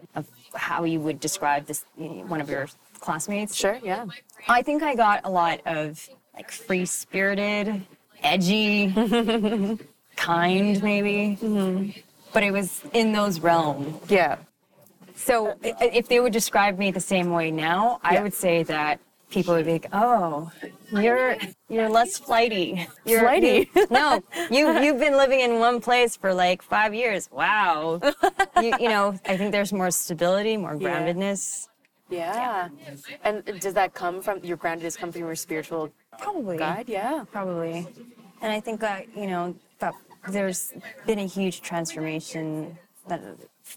how 0.55 0.83
you 0.83 1.00
would 1.00 1.19
describe 1.19 1.65
this 1.65 1.85
one 1.95 2.41
of 2.41 2.50
your 2.50 2.67
classmates. 3.00 3.55
Sure, 3.55 3.79
yeah. 3.83 4.05
I 4.47 4.62
think 4.62 4.83
I 4.83 4.95
got 4.95 5.21
a 5.24 5.29
lot 5.29 5.62
of 5.65 6.07
like 6.35 6.51
free 6.51 6.85
spirited, 6.85 7.85
edgy, 8.24 8.91
kind 10.15 10.83
maybe. 10.83 11.38
Mm-hmm. 11.41 12.00
But 12.33 12.43
it 12.43 12.51
was 12.51 12.83
in 12.93 13.13
those 13.13 13.39
realms. 13.39 13.95
Yeah. 14.09 14.38
So 15.15 15.55
if 15.63 16.09
they 16.09 16.19
would 16.19 16.33
describe 16.33 16.77
me 16.77 16.91
the 16.91 17.00
same 17.00 17.31
way 17.31 17.50
now, 17.50 18.00
I 18.03 18.21
would 18.21 18.33
say 18.33 18.63
that 18.63 19.00
people 19.29 19.53
would 19.55 19.65
be 19.65 19.74
like, 19.74 19.88
"Oh, 19.94 20.51
you're 20.91 21.36
you're 21.70 21.89
less 21.89 22.17
flighty." 22.17 22.88
You're, 23.05 23.22
Flighty? 23.22 23.70
you- 23.75 23.88
no, 23.91 24.22
you 24.51 24.79
you've 24.82 25.00
been 25.00 25.17
living 25.17 25.39
in 25.41 25.60
one 25.60 25.82
place 25.82 26.15
for 26.15 26.34
like 26.34 26.62
five 26.62 26.94
years. 26.94 27.29
Wow. 27.32 28.00
you, 28.62 28.74
you 28.79 28.89
know, 28.89 29.17
I 29.25 29.38
think 29.38 29.51
there's 29.51 29.74
more 29.74 29.91
stability, 29.91 30.58
more 30.58 30.75
Yeah. 30.75 30.89
groundedness. 30.89 31.67
Yeah. 32.10 32.70
And 33.24 33.44
does 33.60 33.74
that 33.74 33.94
come 33.96 34.22
from 34.22 34.39
your 34.44 34.58
groundedness 34.58 34.96
come 34.98 35.12
from 35.12 35.22
your 35.22 35.36
spiritual 35.36 35.91
Probably. 36.20 36.58
guide? 36.58 36.88
Yeah. 36.88 37.25
Probably. 37.32 37.88
And 38.41 38.51
I 38.51 38.60
think 38.60 38.79
that, 38.82 39.08
you 39.17 39.25
know, 39.25 39.55
that 39.79 39.94
there's 40.29 40.72
been 41.08 41.17
a 41.20 41.25
huge 41.25 41.62
transformation 41.62 42.77
that 43.08 43.22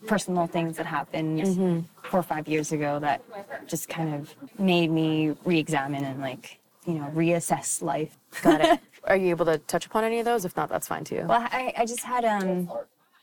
personal 0.07 0.47
things 0.47 0.77
that 0.77 0.87
happened 0.87 1.41
mm-hmm. 1.41 1.81
four 2.09 2.21
or 2.21 2.23
five 2.23 2.47
years 2.47 2.73
ago 2.73 2.99
that 2.99 3.23
just 3.67 3.89
kind 3.89 4.15
of 4.15 4.35
made 4.59 4.91
me 4.91 5.35
re-examine 5.45 6.05
and 6.05 6.21
like 6.21 6.59
you 6.87 6.95
know 6.95 7.11
reassess 7.15 7.83
life. 7.83 8.19
Got 8.43 8.61
it. 8.61 8.81
Are 9.05 9.17
you 9.17 9.31
able 9.31 9.47
to 9.47 9.59
touch 9.59 9.87
upon 9.87 10.05
any 10.05 10.19
of 10.19 10.25
those? 10.25 10.45
If 10.45 10.57
not, 10.57 10.69
that's 10.69 10.89
fine 10.89 11.05
too. 11.05 11.25
Well, 11.27 11.47
I, 11.51 11.73
I 11.79 11.87
just 11.87 12.03
had 12.03 12.25
um, 12.25 12.69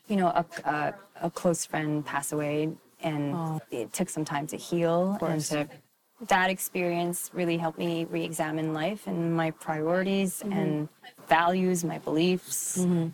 you 0.08 0.16
know, 0.16 0.28
a, 0.28 0.44
a, 0.64 0.94
a 1.22 1.30
close 1.30 1.64
friend 1.64 2.04
pass 2.04 2.32
away, 2.32 2.70
and 3.00 3.34
oh. 3.34 3.60
it 3.70 3.92
took 3.92 4.08
some 4.08 4.24
time 4.24 4.46
to 4.48 4.56
heal, 4.56 5.18
and 5.20 5.40
to 5.46 5.68
that 6.28 6.48
experience 6.48 7.30
really 7.34 7.58
helped 7.58 7.78
me 7.78 8.06
re-examine 8.06 8.72
life 8.72 9.06
and 9.06 9.36
my 9.36 9.50
priorities 9.50 10.40
mm-hmm. 10.40 10.52
and 10.52 10.88
values, 11.28 11.84
my 11.84 11.98
beliefs. 11.98 12.78
Mm-hmm. 12.78 13.08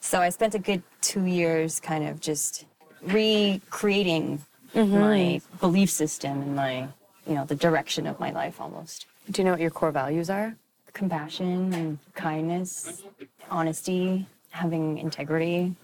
So 0.00 0.20
I 0.20 0.28
spent 0.28 0.54
a 0.54 0.58
good 0.58 0.82
two 1.00 1.24
years 1.24 1.80
kind 1.80 2.06
of 2.06 2.20
just 2.20 2.66
recreating 3.06 4.40
my 4.74 5.40
belief 5.60 5.90
system 5.90 6.42
and 6.42 6.56
my, 6.56 6.88
you 7.26 7.34
know, 7.34 7.44
the 7.44 7.54
direction 7.54 8.06
of 8.06 8.18
my 8.18 8.30
life 8.30 8.60
almost. 8.60 9.06
Do 9.30 9.40
you 9.40 9.44
know 9.46 9.52
what 9.52 9.60
your 9.60 9.70
core 9.70 9.92
values 9.92 10.30
are? 10.30 10.56
Compassion 10.92 11.72
and 11.74 11.98
kindness, 12.14 13.02
honesty, 13.50 14.26
having 14.50 14.98
integrity. 14.98 15.74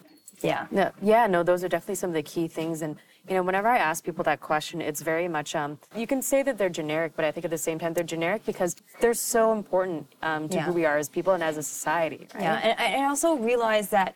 Yeah. 0.43 0.67
No, 0.71 0.91
yeah, 1.03 1.27
no, 1.27 1.43
those 1.43 1.63
are 1.65 1.69
definitely 1.69 1.97
some 1.97 2.11
of 2.11 2.15
the 2.15 2.23
key 2.23 2.49
things. 2.49 2.83
And, 2.83 2.97
you 3.29 3.35
know, 3.35 3.43
whenever 3.43 3.69
I 3.69 3.79
ask 3.79 4.03
people 4.05 4.25
that 4.25 4.41
question, 4.41 4.81
it's 4.81 5.03
very 5.03 5.29
much, 5.29 5.55
um, 5.55 5.79
you 5.97 6.07
can 6.07 6.23
say 6.23 6.43
that 6.43 6.57
they're 6.57 6.69
generic, 6.71 7.13
but 7.17 7.25
I 7.25 7.31
think 7.31 7.45
at 7.45 7.51
the 7.51 7.59
same 7.59 7.79
time, 7.79 7.93
they're 7.93 8.05
generic 8.05 8.47
because 8.47 8.77
they're 9.01 9.13
so 9.15 9.53
important 9.53 10.07
um, 10.23 10.49
to 10.49 10.57
Yeah. 10.57 10.63
who 10.63 10.73
we 10.73 10.87
are 10.87 10.97
as 10.97 11.09
people 11.09 11.35
and 11.35 11.43
as 11.43 11.57
a 11.57 11.63
society, 11.63 12.27
right? 12.35 12.43
Yeah, 12.43 12.55
and 12.79 13.05
I 13.05 13.07
also 13.09 13.35
realize 13.37 13.91
that 13.91 14.15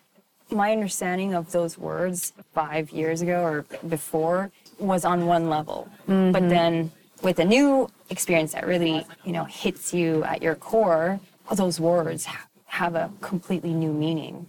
my 0.55 0.73
understanding 0.73 1.35
of 1.35 1.51
those 1.53 1.77
words 1.77 2.33
five 2.55 2.91
years 2.91 3.21
ago 3.23 3.43
or 3.43 3.63
before 3.89 4.51
was 4.79 5.05
on 5.05 5.27
one 5.27 5.49
level, 5.51 5.89
but 6.07 6.49
then 6.49 6.91
with 7.23 7.39
a 7.39 7.45
new 7.45 7.89
experience 8.11 8.53
that 8.53 8.67
really 8.67 9.05
you 9.25 9.33
know 9.33 9.45
hits 9.45 9.93
you 9.93 10.25
at 10.25 10.43
your 10.43 10.55
core, 10.55 11.21
those 11.53 11.81
words 11.81 12.27
have 12.67 12.95
a 12.95 13.11
completely 13.21 13.73
new 13.73 13.93
meaning. 13.93 14.47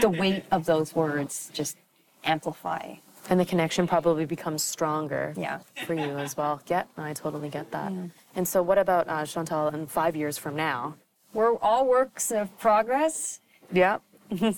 The 0.00 0.08
weight 0.08 0.44
of 0.50 0.64
those 0.66 0.94
words 0.94 1.50
just 1.52 1.76
amplify. 2.24 2.94
And 3.30 3.38
the 3.38 3.44
connection 3.44 3.86
probably 3.86 4.24
becomes 4.24 4.62
stronger 4.62 5.34
Yeah. 5.36 5.58
for 5.86 5.92
you 5.94 6.16
as 6.18 6.34
well. 6.36 6.62
Yeah, 6.66 6.84
no, 6.96 7.04
I 7.04 7.12
totally 7.12 7.50
get 7.50 7.70
that. 7.72 7.92
And 8.34 8.48
so, 8.48 8.62
what 8.62 8.78
about 8.78 9.06
uh, 9.08 9.24
Chantal 9.26 9.68
in 9.68 9.86
five 9.86 10.16
years 10.16 10.38
from 10.38 10.56
now? 10.56 10.94
We're 11.34 11.56
all 11.58 11.86
works 11.86 12.30
of 12.32 12.56
progress, 12.58 13.40
Yeah. 13.70 13.98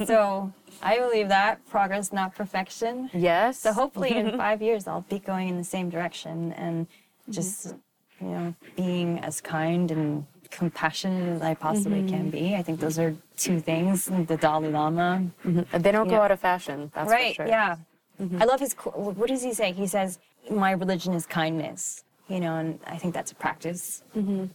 so 0.07 0.52
I 0.83 0.99
believe 0.99 1.29
that 1.29 1.67
progress, 1.69 2.12
not 2.12 2.35
perfection. 2.35 3.11
Yes. 3.12 3.61
So 3.61 3.73
hopefully 3.73 4.11
in 4.11 4.37
five 4.45 4.62
years 4.62 4.87
I'll 4.87 5.03
be 5.03 5.19
going 5.19 5.49
in 5.49 5.57
the 5.57 5.65
same 5.65 5.91
direction 5.91 6.53
and 6.53 6.87
just 7.29 7.75
you 8.21 8.29
know 8.29 8.55
being 8.77 9.19
as 9.21 9.41
kind 9.41 9.91
and 9.91 10.27
compassionate 10.50 11.29
as 11.37 11.43
I 11.43 11.55
possibly 11.55 12.00
mm-hmm. 12.00 12.09
can 12.17 12.31
be. 12.31 12.55
I 12.55 12.62
think 12.62 12.81
those 12.81 12.99
are 12.99 13.15
two 13.37 13.61
things. 13.61 14.07
The 14.07 14.37
Dalai 14.37 14.69
Lama, 14.69 15.25
mm-hmm. 15.45 15.79
They 15.83 15.93
don't 15.93 16.09
go 16.09 16.17
Yeah. 16.17 16.23
out 16.23 16.31
of 16.31 16.41
fashion. 16.41 16.91
That's 16.95 17.11
right? 17.11 17.37
for 17.37 17.43
sure. 17.43 17.47
Yeah, 17.47 17.77
mm-hmm. 18.21 18.43
I 18.43 18.45
love 18.45 18.61
his. 18.61 18.73
What 18.75 19.29
does 19.29 19.43
he 19.43 19.55
say? 19.55 19.73
He 19.73 19.87
says, 19.87 20.19
"My 20.50 20.73
religion 20.73 21.15
is 21.15 21.27
kindness." 21.27 22.05
You 22.29 22.41
know, 22.41 22.57
and 22.57 22.79
I 22.87 22.97
think 22.97 23.12
that's 23.15 23.33
a 23.33 23.35
practice. 23.35 24.03
Mm-hmm. 24.17 24.47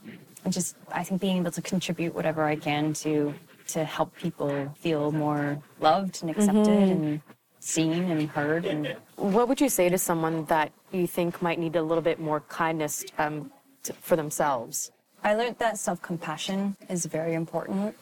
And 0.43 0.53
just 0.53 0.75
I 0.91 1.03
think 1.03 1.21
being 1.21 1.37
able 1.37 1.51
to 1.51 1.61
contribute 1.61 2.13
whatever 2.13 2.43
I 2.43 2.55
can 2.55 2.93
to 3.05 3.33
to 3.67 3.83
help 3.83 4.15
people 4.15 4.71
feel 4.77 5.11
more 5.11 5.61
loved 5.79 6.21
and 6.21 6.29
accepted 6.29 6.67
and 6.67 7.21
seen 7.59 8.11
and 8.11 8.29
heard 8.29 8.65
and 8.65 8.95
What 9.15 9.47
would 9.47 9.59
you 9.59 9.69
say 9.69 9.89
to 9.89 9.97
someone 9.97 10.45
that 10.45 10.71
you 10.91 11.07
think 11.07 11.41
might 11.41 11.59
need 11.59 11.75
a 11.75 11.81
little 11.81 12.03
bit 12.03 12.19
more 12.19 12.41
kindness 12.41 13.03
um, 13.17 13.51
to, 13.83 13.93
for 13.93 14.15
themselves? 14.15 14.91
I 15.23 15.33
learned 15.33 15.57
that 15.57 15.79
self 15.79 16.01
compassion 16.01 16.77
is 16.89 17.05
very 17.07 17.33
important 17.33 17.95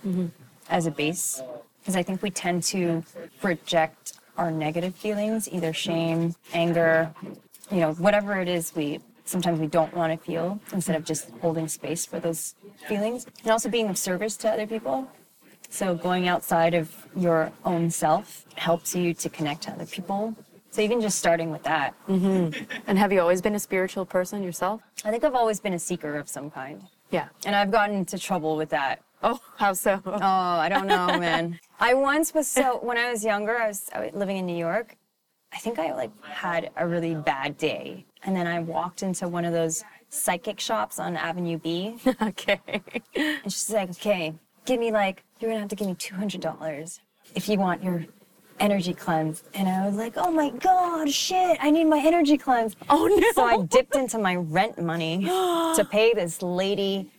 as 0.69 0.85
a 0.85 0.91
base 0.91 1.41
because 1.79 1.95
I 1.95 2.03
think 2.03 2.21
we 2.21 2.29
tend 2.29 2.63
to 2.63 3.03
project 3.39 4.13
our 4.37 4.51
negative 4.51 4.95
feelings, 4.95 5.47
either 5.49 5.71
shame, 5.73 6.35
anger, 6.53 7.13
you 7.71 7.77
know, 7.77 7.93
whatever 7.93 8.41
it 8.41 8.49
is 8.49 8.75
we 8.75 8.99
sometimes 9.25 9.59
we 9.59 9.67
don't 9.67 9.93
want 9.95 10.11
to 10.11 10.25
feel 10.25 10.59
instead 10.73 10.95
of 10.95 11.05
just 11.05 11.29
holding 11.41 11.67
space 11.67 12.05
for 12.05 12.19
those 12.19 12.55
feelings 12.87 13.25
and 13.43 13.51
also 13.51 13.69
being 13.69 13.87
of 13.87 13.97
service 13.97 14.35
to 14.37 14.49
other 14.49 14.67
people. 14.67 15.07
So 15.73 15.95
going 15.95 16.27
outside 16.27 16.75
of 16.75 16.91
your 17.15 17.51
own 17.65 17.89
self 17.89 18.45
helps 18.53 18.95
you 18.95 19.11
to 19.15 19.27
connect 19.27 19.63
to 19.63 19.71
other 19.71 19.87
people. 19.87 20.35
So 20.69 20.83
even 20.83 21.01
just 21.01 21.17
starting 21.17 21.49
with 21.49 21.63
that. 21.63 21.95
Mm-hmm. 22.07 22.63
And 22.85 22.99
have 22.99 23.11
you 23.11 23.19
always 23.19 23.41
been 23.41 23.55
a 23.55 23.59
spiritual 23.59 24.05
person 24.05 24.43
yourself? 24.43 24.81
I 25.03 25.09
think 25.09 25.23
I've 25.23 25.33
always 25.33 25.59
been 25.59 25.73
a 25.73 25.79
seeker 25.79 26.15
of 26.15 26.29
some 26.29 26.51
kind. 26.51 26.83
Yeah. 27.09 27.29
And 27.43 27.55
I've 27.55 27.71
gotten 27.71 27.95
into 27.95 28.19
trouble 28.19 28.55
with 28.55 28.69
that. 28.69 29.01
Oh, 29.23 29.39
how 29.57 29.73
so? 29.73 29.99
Oh, 30.05 30.21
I 30.21 30.69
don't 30.69 30.85
know, 30.85 31.07
man. 31.17 31.59
I 31.79 31.95
once 31.95 32.35
was 32.35 32.47
so 32.47 32.77
when 32.83 32.99
I 32.99 33.09
was 33.09 33.25
younger, 33.25 33.57
I 33.57 33.69
was, 33.69 33.89
I 33.95 34.01
was 34.01 34.13
living 34.13 34.37
in 34.37 34.45
New 34.45 34.55
York. 34.55 34.95
I 35.51 35.57
think 35.57 35.79
I 35.79 35.95
like 35.95 36.11
had 36.23 36.69
a 36.77 36.87
really 36.87 37.15
bad 37.15 37.57
day, 37.57 38.05
and 38.23 38.35
then 38.35 38.45
I 38.45 38.59
walked 38.59 39.01
into 39.01 39.27
one 39.27 39.43
of 39.43 39.53
those 39.53 39.83
psychic 40.09 40.59
shops 40.59 40.99
on 40.99 41.15
Avenue 41.15 41.57
B, 41.57 41.97
okay. 42.21 42.59
and 43.15 43.43
she's 43.51 43.69
like, 43.71 43.91
"Okay, 43.91 44.33
give 44.65 44.79
me 44.79 44.91
like 44.91 45.23
you're 45.39 45.49
gonna 45.51 45.59
have 45.61 45.69
to 45.69 45.75
give 45.75 45.87
me 45.87 45.95
two 45.95 46.15
hundred 46.15 46.41
dollars 46.41 46.99
if 47.35 47.47
you 47.49 47.57
want 47.57 47.83
your 47.83 48.05
energy 48.59 48.93
cleanse." 48.93 49.43
And 49.53 49.67
I 49.67 49.85
was 49.85 49.95
like, 49.95 50.13
"Oh 50.17 50.31
my 50.31 50.49
god, 50.49 51.09
shit! 51.09 51.57
I 51.61 51.69
need 51.71 51.85
my 51.85 51.99
energy 51.99 52.37
cleanse." 52.37 52.75
Oh 52.89 53.07
no. 53.07 53.31
So 53.33 53.43
I 53.43 53.61
dipped 53.65 53.95
into 53.95 54.17
my 54.17 54.35
rent 54.35 54.81
money 54.81 55.23
to 55.25 55.87
pay 55.91 56.13
this 56.13 56.41
lady 56.41 57.09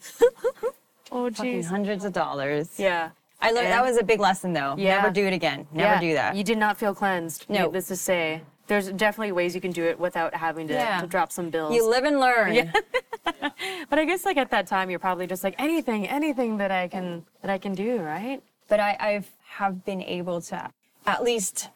oh 1.12 1.30
jeez. 1.30 1.66
hundreds 1.66 2.04
of 2.04 2.12
dollars. 2.12 2.78
Yeah. 2.78 3.10
I 3.40 3.50
learned 3.50 3.66
that 3.66 3.84
was 3.84 3.98
a 3.98 4.02
big 4.02 4.20
lesson 4.20 4.52
though. 4.54 4.74
Yeah. 4.78 4.96
Never 5.02 5.10
do 5.10 5.26
it 5.26 5.32
again. 5.34 5.66
Never 5.72 5.94
Yeah. 5.94 6.00
do 6.00 6.14
that. 6.14 6.34
You 6.36 6.44
did 6.44 6.56
not 6.58 6.78
feel 6.78 6.94
cleansed. 6.94 7.44
No. 7.48 7.64
Needless 7.64 7.88
to 7.88 7.96
say, 7.96 8.40
there's 8.66 8.90
definitely 8.92 9.32
ways 9.32 9.54
you 9.54 9.60
can 9.60 9.72
do 9.72 9.84
it 9.84 9.98
without 9.98 10.34
having 10.34 10.68
to, 10.68 10.74
Yeah. 10.74 11.00
to 11.00 11.06
drop 11.06 11.30
some 11.32 11.50
bills. 11.50 11.74
You 11.74 11.88
live 11.88 12.04
and 12.04 12.18
learn. 12.18 12.54
Yeah. 12.54 12.72
but 13.90 13.98
I 13.98 14.04
guess 14.04 14.24
like 14.24 14.36
at 14.36 14.50
that 14.50 14.66
time, 14.66 14.90
you're 14.90 14.98
probably 14.98 15.26
just 15.26 15.44
like 15.44 15.54
anything, 15.58 16.06
anything 16.08 16.56
that 16.58 16.70
I 16.70 16.88
can 16.88 17.24
that 17.42 17.50
I 17.50 17.58
can 17.58 17.74
do, 17.74 17.98
right? 17.98 18.42
But 18.68 18.80
I 18.80 18.96
I've 18.98 19.28
have 19.46 19.84
been 19.84 20.02
able 20.02 20.40
to 20.42 20.70
at 21.06 21.22
least 21.22 21.68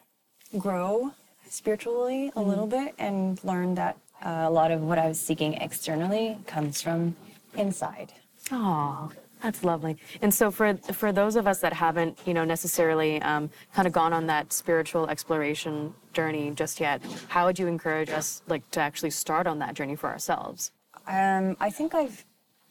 grow 0.59 1.13
spiritually 1.49 2.33
a 2.37 2.41
little 2.43 2.67
bit 2.67 2.95
and 2.99 3.43
learn 3.45 3.75
that 3.77 3.97
uh, 4.25 4.45
a 4.47 4.51
lot 4.51 4.71
of 4.71 4.83
what 4.83 4.99
I 4.99 5.07
was 5.09 5.21
seeking 5.21 5.55
externally 5.55 6.39
comes 6.47 6.83
from 6.83 7.15
inside. 7.55 8.13
Oh, 8.51 9.11
that's 9.43 9.65
lovely. 9.65 9.97
And 10.23 10.33
so 10.33 10.51
for 10.51 10.75
for 10.93 11.13
those 11.13 11.37
of 11.37 11.47
us 11.47 11.61
that 11.61 11.73
haven't, 11.73 12.19
you 12.27 12.35
know, 12.35 12.45
necessarily 12.45 13.21
um, 13.23 13.51
kind 13.75 13.87
of 13.87 13.93
gone 13.93 14.13
on 14.13 14.27
that 14.27 14.53
spiritual 14.53 15.09
exploration 15.09 15.95
journey 16.13 16.51
just 16.55 16.81
yet, 16.81 17.03
how 17.29 17.47
would 17.47 17.59
you 17.59 17.67
encourage 17.67 18.11
us 18.11 18.43
like 18.49 18.69
to 18.73 18.81
actually 18.81 19.11
start 19.11 19.47
on 19.47 19.59
that 19.61 19.75
journey 19.75 19.97
for 19.97 20.09
ourselves? 20.09 20.73
Um, 21.07 21.57
I 21.61 21.71
think 21.71 21.95
I've 21.95 22.25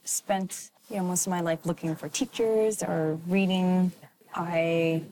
spent 0.04 0.70
you 0.90 0.96
know 0.96 1.04
most 1.04 1.26
of 1.26 1.30
my 1.30 1.40
life 1.40 1.64
looking 1.64 1.94
for 1.96 2.08
teachers 2.08 2.82
or 2.82 3.18
reading. 3.26 3.92
I 4.34 5.02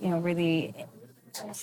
you 0.00 0.08
know 0.10 0.18
really 0.18 0.74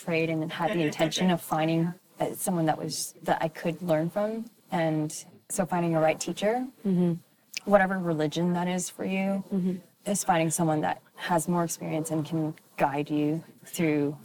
prayed 0.06 0.30
and 0.30 0.52
had 0.52 0.74
the 0.74 0.82
intention 0.82 1.30
of 1.32 1.41
finding 1.41 1.93
uh, 2.19 2.34
someone 2.36 2.65
that 2.65 2.78
was 2.78 3.13
that 3.24 3.39
I 3.41 3.50
could 3.50 3.82
learn 3.82 4.10
from, 4.10 4.45
and 4.71 5.13
so 5.50 5.65
finding 5.65 5.95
a 5.95 6.00
right 6.00 6.19
teacher, 6.19 6.65
whatever 7.65 7.97
religion 7.97 8.54
that 8.54 8.67
is 8.67 8.89
for 8.89 9.06
you, 9.06 9.43
mm-hmm. 9.54 9.75
is 10.06 10.23
finding 10.23 10.49
someone 10.49 10.82
that 10.82 11.01
has 11.15 11.47
more 11.47 11.63
experience 11.63 12.12
and 12.12 12.25
can 12.25 12.54
guide 12.78 13.10
you 13.10 13.43
through 13.65 14.17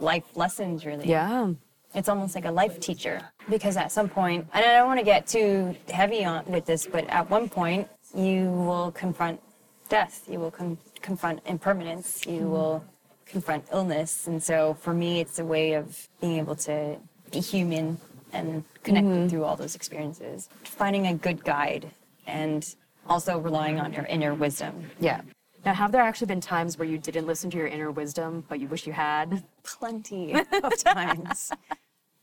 life 0.00 0.24
lessons. 0.34 0.84
Really, 0.84 1.08
Yeah. 1.08 1.52
it's 1.94 2.08
almost 2.08 2.34
like 2.34 2.44
a 2.44 2.50
life 2.50 2.78
teacher 2.80 3.20
because 3.48 3.76
at 3.78 3.90
some 3.90 4.10
point 4.10 4.46
and 4.52 4.62
i 4.62 4.76
don't 4.76 4.86
want 4.86 4.98
to 4.98 5.04
get 5.04 5.26
too 5.26 5.74
heavy 5.88 6.22
on 6.22 6.44
with 6.44 6.66
this 6.66 6.86
but 6.86 7.08
at 7.08 7.30
one 7.30 7.48
point 7.48 7.88
you 8.14 8.50
will 8.50 8.92
confront 8.92 9.40
death 9.88 10.22
you 10.28 10.38
will 10.38 10.50
con- 10.50 10.76
confront 11.00 11.40
impermanence 11.46 12.26
you 12.26 12.40
mm-hmm. 12.40 12.50
will 12.50 12.84
confront 13.28 13.64
illness. 13.72 14.26
And 14.26 14.42
so 14.42 14.74
for 14.80 14.92
me 14.92 15.20
it's 15.20 15.38
a 15.38 15.44
way 15.44 15.74
of 15.74 16.08
being 16.20 16.38
able 16.38 16.56
to 16.56 16.96
be 17.30 17.40
human 17.40 17.98
and 18.32 18.64
connecting 18.82 19.12
mm-hmm. 19.12 19.28
through 19.28 19.44
all 19.44 19.56
those 19.56 19.74
experiences. 19.74 20.48
Finding 20.64 21.06
a 21.06 21.14
good 21.14 21.44
guide 21.44 21.90
and 22.26 22.74
also 23.08 23.38
relying 23.38 23.80
on 23.80 23.92
your 23.92 24.04
inner 24.06 24.34
wisdom 24.34 24.84
Yeah. 25.00 25.20
Now, 25.64 25.74
have 25.74 25.90
there 25.90 26.02
actually 26.02 26.28
been 26.28 26.40
times 26.40 26.78
where 26.78 26.86
you 26.86 26.98
didn't 26.98 27.26
listen 27.26 27.50
to 27.50 27.58
your 27.58 27.66
inner 27.66 27.90
wisdom, 27.90 28.44
but 28.48 28.60
you 28.60 28.68
wish 28.68 28.86
you 28.86 28.92
had? 28.92 29.42
plenty 29.64 30.32
of 30.62 30.78
times 30.78 31.50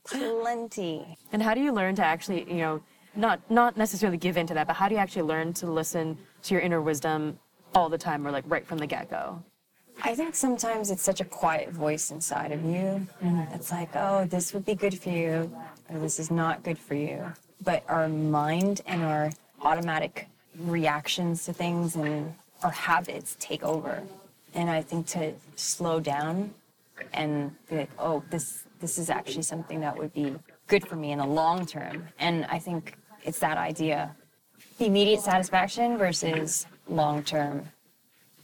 plenty 0.06 1.16
And 1.32 1.42
how 1.42 1.54
do 1.54 1.60
you 1.60 1.72
learn 1.72 1.94
to 1.96 2.04
actually, 2.04 2.44
you 2.48 2.58
know, 2.58 2.82
not 3.14 3.40
not 3.50 3.76
necessarily 3.76 4.18
give 4.18 4.36
in 4.36 4.46
to 4.46 4.54
that, 4.54 4.66
but 4.66 4.76
how 4.76 4.88
do 4.88 4.94
you 4.94 5.00
actually 5.00 5.22
learn 5.22 5.52
to 5.54 5.66
listen 5.70 6.18
to 6.42 6.54
your 6.54 6.62
inner 6.62 6.82
wisdom 6.82 7.38
all 7.74 7.88
the 7.88 7.98
time 7.98 8.26
or 8.26 8.30
like 8.30 8.44
right 8.46 8.66
from 8.66 8.78
the 8.78 8.86
get 8.86 9.10
go? 9.10 9.42
I 10.04 10.14
think 10.14 10.34
sometimes 10.34 10.90
it's 10.90 11.02
such 11.02 11.20
a 11.20 11.24
quiet 11.24 11.70
voice 11.70 12.10
inside 12.10 12.52
of 12.52 12.62
you. 12.62 13.06
Mm-hmm. 13.24 13.54
It's 13.54 13.72
like, 13.72 13.88
oh, 13.94 14.26
this 14.26 14.52
would 14.52 14.66
be 14.66 14.74
good 14.74 14.98
for 14.98 15.08
you, 15.08 15.50
or 15.88 15.98
this 15.98 16.20
is 16.20 16.30
not 16.30 16.62
good 16.62 16.78
for 16.78 16.94
you. 16.94 17.32
But 17.64 17.82
our 17.88 18.06
mind 18.06 18.82
and 18.86 19.02
our 19.02 19.30
automatic 19.62 20.28
reactions 20.60 21.44
to 21.46 21.52
things 21.52 21.96
and 21.96 22.34
our 22.62 22.70
habits 22.70 23.36
take 23.38 23.62
over. 23.62 24.02
And 24.54 24.70
I 24.70 24.82
think 24.82 25.06
to 25.08 25.32
slow 25.56 26.00
down 26.00 26.54
and 27.12 27.54
be 27.68 27.76
like, 27.76 27.90
oh, 27.98 28.22
this 28.30 28.64
this 28.80 28.98
is 28.98 29.08
actually 29.10 29.42
something 29.42 29.80
that 29.80 29.96
would 29.96 30.12
be 30.12 30.34
good 30.66 30.86
for 30.86 30.96
me 30.96 31.12
in 31.12 31.18
the 31.18 31.26
long 31.26 31.66
term. 31.66 32.08
And 32.18 32.44
I 32.46 32.58
think 32.58 32.96
it's 33.24 33.38
that 33.40 33.56
idea, 33.56 34.14
immediate 34.78 35.20
satisfaction 35.20 35.96
versus 35.96 36.66
long 36.88 37.22
term 37.22 37.66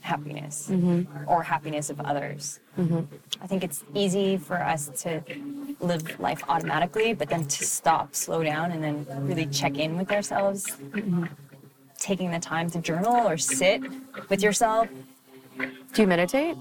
happiness 0.01 0.68
mm-hmm. 0.68 1.29
or 1.29 1.42
happiness 1.42 1.88
of 1.88 2.01
others. 2.01 2.61
Mm-hmm. 2.79 3.03
I 3.40 3.46
think 3.46 3.62
it's 3.62 3.85
easy 3.94 4.37
for 4.37 4.61
us 4.61 4.88
to 5.03 5.22
live 5.81 6.18
life 6.18 6.42
automatically, 6.48 7.14
but 7.14 7.29
then 7.29 7.44
to 7.44 7.64
stop, 7.64 8.14
slow 8.14 8.42
down, 8.42 8.72
and 8.72 8.83
then 8.83 9.07
really 9.27 9.46
check 9.46 9.79
in 9.79 9.96
with 9.96 10.11
ourselves. 10.11 10.66
Mm-hmm. 10.66 11.25
Taking 12.02 12.32
the 12.32 12.40
time 12.40 12.68
to 12.70 12.80
journal 12.80 13.28
or 13.28 13.36
sit 13.38 13.80
with 14.28 14.42
yourself. 14.42 14.88
Do 15.92 16.02
you 16.02 16.08
meditate? 16.08 16.56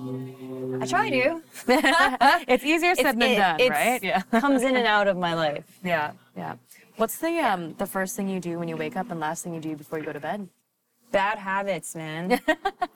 I 0.80 0.86
try 0.86 1.10
to. 1.10 1.42
It's 2.48 2.64
easier 2.64 2.94
said 2.94 3.20
than 3.20 3.24
it- 3.24 3.38
done, 3.38 3.60
it's- 3.60 3.72
right? 3.72 4.04
Yeah. 4.04 4.22
comes 4.40 4.62
in 4.62 4.76
and 4.76 4.86
out 4.86 5.08
of 5.08 5.18
my 5.18 5.34
life. 5.34 5.66
Yeah. 5.84 6.12
Yeah. 6.38 6.58
What's 6.98 7.18
the 7.18 7.40
um 7.40 7.74
the 7.80 7.88
first 7.88 8.16
thing 8.16 8.30
you 8.30 8.40
do 8.40 8.60
when 8.60 8.68
you 8.68 8.78
wake 8.78 8.96
up 8.96 9.10
and 9.10 9.20
last 9.20 9.44
thing 9.44 9.56
you 9.56 9.60
do 9.60 9.76
before 9.76 9.98
you 9.98 10.06
go 10.06 10.14
to 10.14 10.20
bed? 10.20 10.48
Bad 11.12 11.40
habits, 11.40 11.96
man. 11.96 12.40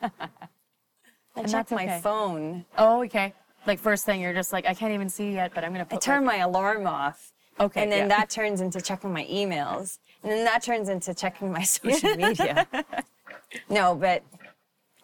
I 0.04 1.42
check 1.42 1.52
that's 1.52 1.72
my 1.72 1.86
okay. 1.86 2.00
phone. 2.04 2.66
Oh, 2.78 3.04
okay. 3.06 3.34
Like 3.66 3.80
first 3.80 4.06
thing 4.06 4.22
you're 4.22 4.34
just 4.36 4.54
like 4.54 4.68
I 4.68 4.76
can't 4.76 4.94
even 4.94 5.10
see 5.10 5.32
yet, 5.34 5.52
but 5.56 5.64
I'm 5.64 5.72
gonna 5.72 5.88
I 5.90 5.96
turn 5.98 6.24
my 6.24 6.34
my 6.38 6.44
alarm 6.44 6.86
off. 6.86 7.32
Okay, 7.60 7.84
And 7.84 7.92
then 7.92 8.10
yeah. 8.10 8.18
that 8.18 8.30
turns 8.30 8.60
into 8.62 8.82
checking 8.82 9.14
my 9.14 9.26
emails. 9.26 10.00
And 10.24 10.32
then 10.32 10.44
that 10.46 10.62
turns 10.64 10.90
into 10.90 11.14
checking 11.14 11.52
my 11.52 11.64
social 11.64 12.16
media. 12.16 12.68
no, 13.70 13.96
but 13.96 14.24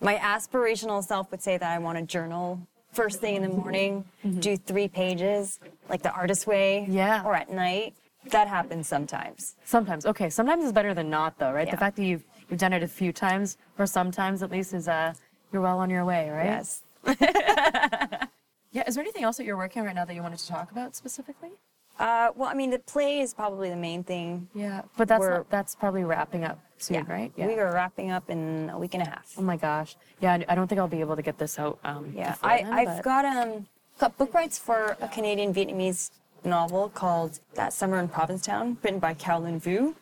my 0.02 0.16
aspirational 0.16 1.04
self 1.04 1.32
would 1.32 1.42
say 1.42 1.58
that 1.58 1.72
I 1.72 1.80
want 1.80 1.98
to 1.98 2.04
journal 2.06 2.60
first 2.92 3.22
thing 3.22 3.36
in 3.38 3.42
the 3.42 3.50
morning, 3.50 4.04
do 4.40 4.58
three 4.58 4.88
pages, 4.90 5.60
like 5.90 6.02
the 6.02 6.12
artist 6.12 6.46
way. 6.46 6.82
Mm-hmm. 6.84 6.94
Yeah. 6.98 7.24
Or 7.24 7.34
at 7.36 7.50
night. 7.50 7.96
That 8.32 8.48
happens 8.48 8.88
sometimes. 8.88 9.56
Sometimes. 9.66 10.06
Okay. 10.06 10.30
Sometimes 10.30 10.64
it's 10.64 10.74
better 10.74 10.94
than 10.94 11.10
not 11.10 11.40
though, 11.40 11.52
right? 11.54 11.66
Yeah. 11.66 11.72
The 11.72 11.78
fact 11.78 11.96
that 11.96 12.04
you've 12.04 12.24
you've 12.50 12.60
done 12.60 12.74
it 12.74 12.84
a 12.84 12.88
few 12.88 13.12
times 13.14 13.58
or 13.80 13.86
sometimes 13.86 14.44
at 14.44 14.52
least 14.52 14.74
is 14.74 14.88
uh 14.88 15.14
you're 15.54 15.62
well 15.62 15.80
on 15.80 15.90
your 15.90 16.06
way, 16.06 16.30
right? 16.30 16.46
Yes. 16.46 16.84
Yeah. 18.74 18.84
Is 18.88 18.96
there 18.96 19.02
anything 19.02 19.24
else 19.26 19.36
that 19.36 19.44
you're 19.46 19.58
working 19.58 19.82
on 19.82 19.86
right 19.88 19.96
now 19.96 20.06
that 20.06 20.14
you 20.14 20.22
wanted 20.22 20.40
to 20.40 20.48
talk 20.48 20.72
about 20.72 20.96
specifically? 20.96 21.50
Uh, 22.00 22.32
well, 22.36 22.50
I 22.50 22.54
mean, 22.56 22.72
the 22.72 22.80
play 22.80 23.20
is 23.20 23.34
probably 23.34 23.70
the 23.70 23.76
main 23.76 24.04
thing. 24.04 24.48
Yeah. 24.56 24.82
But 24.98 25.08
that's 25.08 25.24
not, 25.24 25.50
that's 25.50 25.76
probably 25.76 26.04
wrapping 26.04 26.44
up 26.44 26.60
soon, 26.80 26.96
Yeah. 27.08 27.12
right? 27.14 27.32
We 27.38 27.54
are 27.60 27.72
wrapping 27.74 28.10
up 28.10 28.30
in 28.30 28.70
a 28.74 28.80
week 28.80 28.94
and 28.96 29.04
a 29.04 29.06
half. 29.06 29.34
Oh 29.38 29.42
my 29.44 29.56
gosh. 29.58 29.96
Yeah, 30.20 30.40
I- 30.50 30.56
don't 30.56 30.68
think 30.68 30.80
I'll 30.80 30.88
be 30.88 31.02
able 31.02 31.16
to 31.16 31.22
get 31.22 31.38
this 31.38 31.60
out. 31.60 31.78
Um, 31.84 32.12
Yeah, 32.16 32.36
I, 32.42 32.64
then, 32.64 32.74
I've 32.74 32.88
but- 32.98 33.04
got 33.04 33.26
um 33.26 33.68
got 34.00 34.18
book 34.18 34.34
rights 34.34 34.58
for 34.58 34.98
a 35.00 35.08
Canadian 35.08 35.54
Vietnamese 35.54 36.10
novel 36.44 36.90
called 36.90 37.40
That 37.54 37.72
Summer 37.72 38.00
in 38.00 38.08
Provincetown, 38.08 38.78
written 38.82 39.00
by 39.00 39.14
Carolyn 39.14 39.60
Vu, 39.60 39.96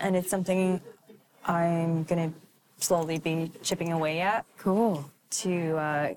and 0.00 0.16
it's 0.16 0.28
something 0.28 0.80
I'm 1.44 2.02
gonna 2.04 2.32
slowly 2.78 3.18
be 3.18 3.52
chipping 3.62 3.92
away 3.92 4.20
at 4.20 4.44
cool. 4.58 5.08
to 5.30 5.76
uh, 5.76 6.14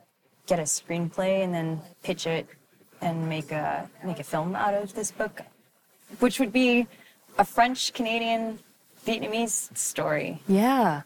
get 0.48 0.58
a 0.58 0.64
screenplay 0.64 1.44
and 1.44 1.54
then 1.54 1.80
pitch 2.02 2.26
it 2.26 2.48
and 3.02 3.28
make 3.28 3.52
a 3.52 3.90
make 4.04 4.20
a 4.20 4.24
film 4.24 4.56
out 4.56 4.74
of 4.74 4.94
this 4.94 5.12
book, 5.12 5.42
which 6.20 6.40
would 6.40 6.52
be 6.52 6.88
a 7.38 7.46
French 7.46 7.94
Canadian 7.94 8.60
Vietnamese 9.06 9.76
story. 9.78 10.42
Yeah. 10.48 11.04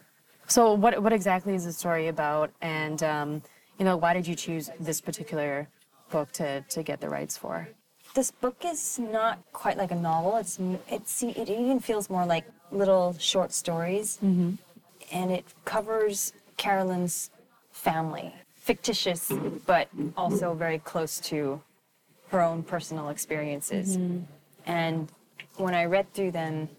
So 0.48 0.74
what 0.74 1.02
what 1.02 1.14
exactly 1.14 1.54
is 1.56 1.66
the 1.66 1.74
story 1.74 2.08
about, 2.08 2.52
and 2.62 3.02
um, 3.04 3.42
you 3.78 3.86
know 3.86 3.98
why 3.98 4.14
did 4.14 4.28
you 4.28 4.36
choose 4.36 4.70
this 4.80 5.02
particular 5.02 5.68
book 6.10 6.32
to 6.34 6.62
to 6.62 6.84
get 6.84 7.00
the 7.02 7.10
rights 7.10 7.38
for? 7.38 7.68
this 8.14 8.32
book 8.32 8.58
is 8.66 9.00
not 9.00 9.40
quite 9.54 9.78
like 9.78 9.92
a 9.92 9.96
novel. 9.96 10.38
It's 10.38 10.60
it's 10.90 11.24
it 11.24 11.50
even 11.50 11.80
feels 11.80 12.10
more 12.10 12.26
like 12.26 12.46
little 12.72 13.16
short 13.20 13.54
stories, 13.54 14.20
and 14.22 15.32
it 15.32 15.46
covers 15.66 16.34
Carolyn's 16.58 17.32
family, 17.72 18.34
fictitious 18.56 19.32
but 19.66 19.88
also 20.18 20.54
very 20.54 20.80
close 20.80 21.20
to 21.20 21.62
her 22.32 22.42
own 22.42 22.64
personal 22.64 23.10
experiences. 23.10 23.98
And 24.66 25.12
when 25.58 25.76
I 25.76 25.86
read 25.86 26.12
through 26.14 26.32
them, 26.32 26.70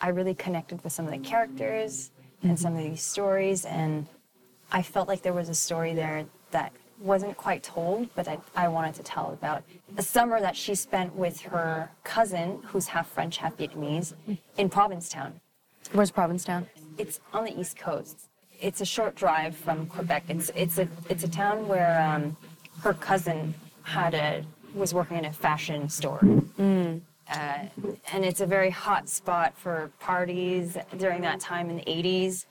I 0.00 0.08
really 0.10 0.34
connected 0.34 0.82
with 0.84 0.92
some 0.92 1.06
of 1.06 1.12
the 1.12 1.18
characters 1.18 2.10
and 2.42 2.58
some 2.58 2.76
of 2.76 2.84
these 2.84 3.02
stories, 3.02 3.64
and 3.64 4.06
I 4.70 4.82
felt 4.82 5.08
like 5.08 5.22
there 5.22 5.32
was 5.32 5.48
a 5.48 5.54
story 5.54 5.92
there 5.94 6.24
that 6.52 6.72
wasn't 7.00 7.36
quite 7.36 7.62
told, 7.64 8.08
but 8.14 8.28
I, 8.28 8.38
I 8.54 8.68
wanted 8.68 8.94
to 8.94 9.02
tell 9.02 9.32
about 9.32 9.64
a 9.96 10.02
summer 10.02 10.40
that 10.40 10.56
she 10.56 10.76
spent 10.76 11.14
with 11.16 11.40
her 11.42 11.90
cousin, 12.04 12.60
who's 12.66 12.86
half 12.86 13.08
French, 13.08 13.38
half 13.38 13.56
Vietnamese, 13.56 14.14
in 14.56 14.68
Provincetown. 14.68 15.40
Where's 15.92 16.12
Provincetown? 16.12 16.66
It's 16.96 17.18
on 17.32 17.44
the 17.44 17.58
East 17.58 17.76
Coast. 17.76 18.28
It's 18.60 18.80
a 18.80 18.84
short 18.84 19.14
drive 19.16 19.56
from 19.56 19.86
Quebec. 19.86 20.24
It's 20.28 20.50
it's 20.54 20.78
a 20.78 20.88
it's 21.08 21.24
a 21.24 21.28
town 21.28 21.68
where 21.68 22.00
um, 22.00 22.36
her 22.82 22.94
cousin 22.94 23.54
had 23.82 24.14
a 24.14 24.44
was 24.74 24.94
working 24.94 25.16
in 25.18 25.24
a 25.24 25.32
fashion 25.32 25.88
store. 25.88 26.20
Uh, 27.30 27.58
and 28.12 28.24
it's 28.24 28.40
a 28.40 28.46
very 28.46 28.70
hot 28.70 29.08
spot 29.08 29.52
for 29.56 29.90
parties 30.00 30.76
during 30.96 31.20
that 31.22 31.40
time 31.40 31.68
in 31.68 31.76
the 31.76 31.82
80s. 31.84 32.46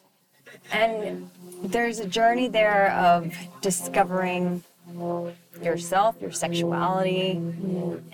And 0.72 1.30
there's 1.64 2.00
a 2.00 2.06
journey 2.06 2.48
there 2.48 2.92
of 2.92 3.34
discovering 3.62 4.64
yourself, 5.62 6.16
your 6.22 6.32
sexuality. 6.32 7.42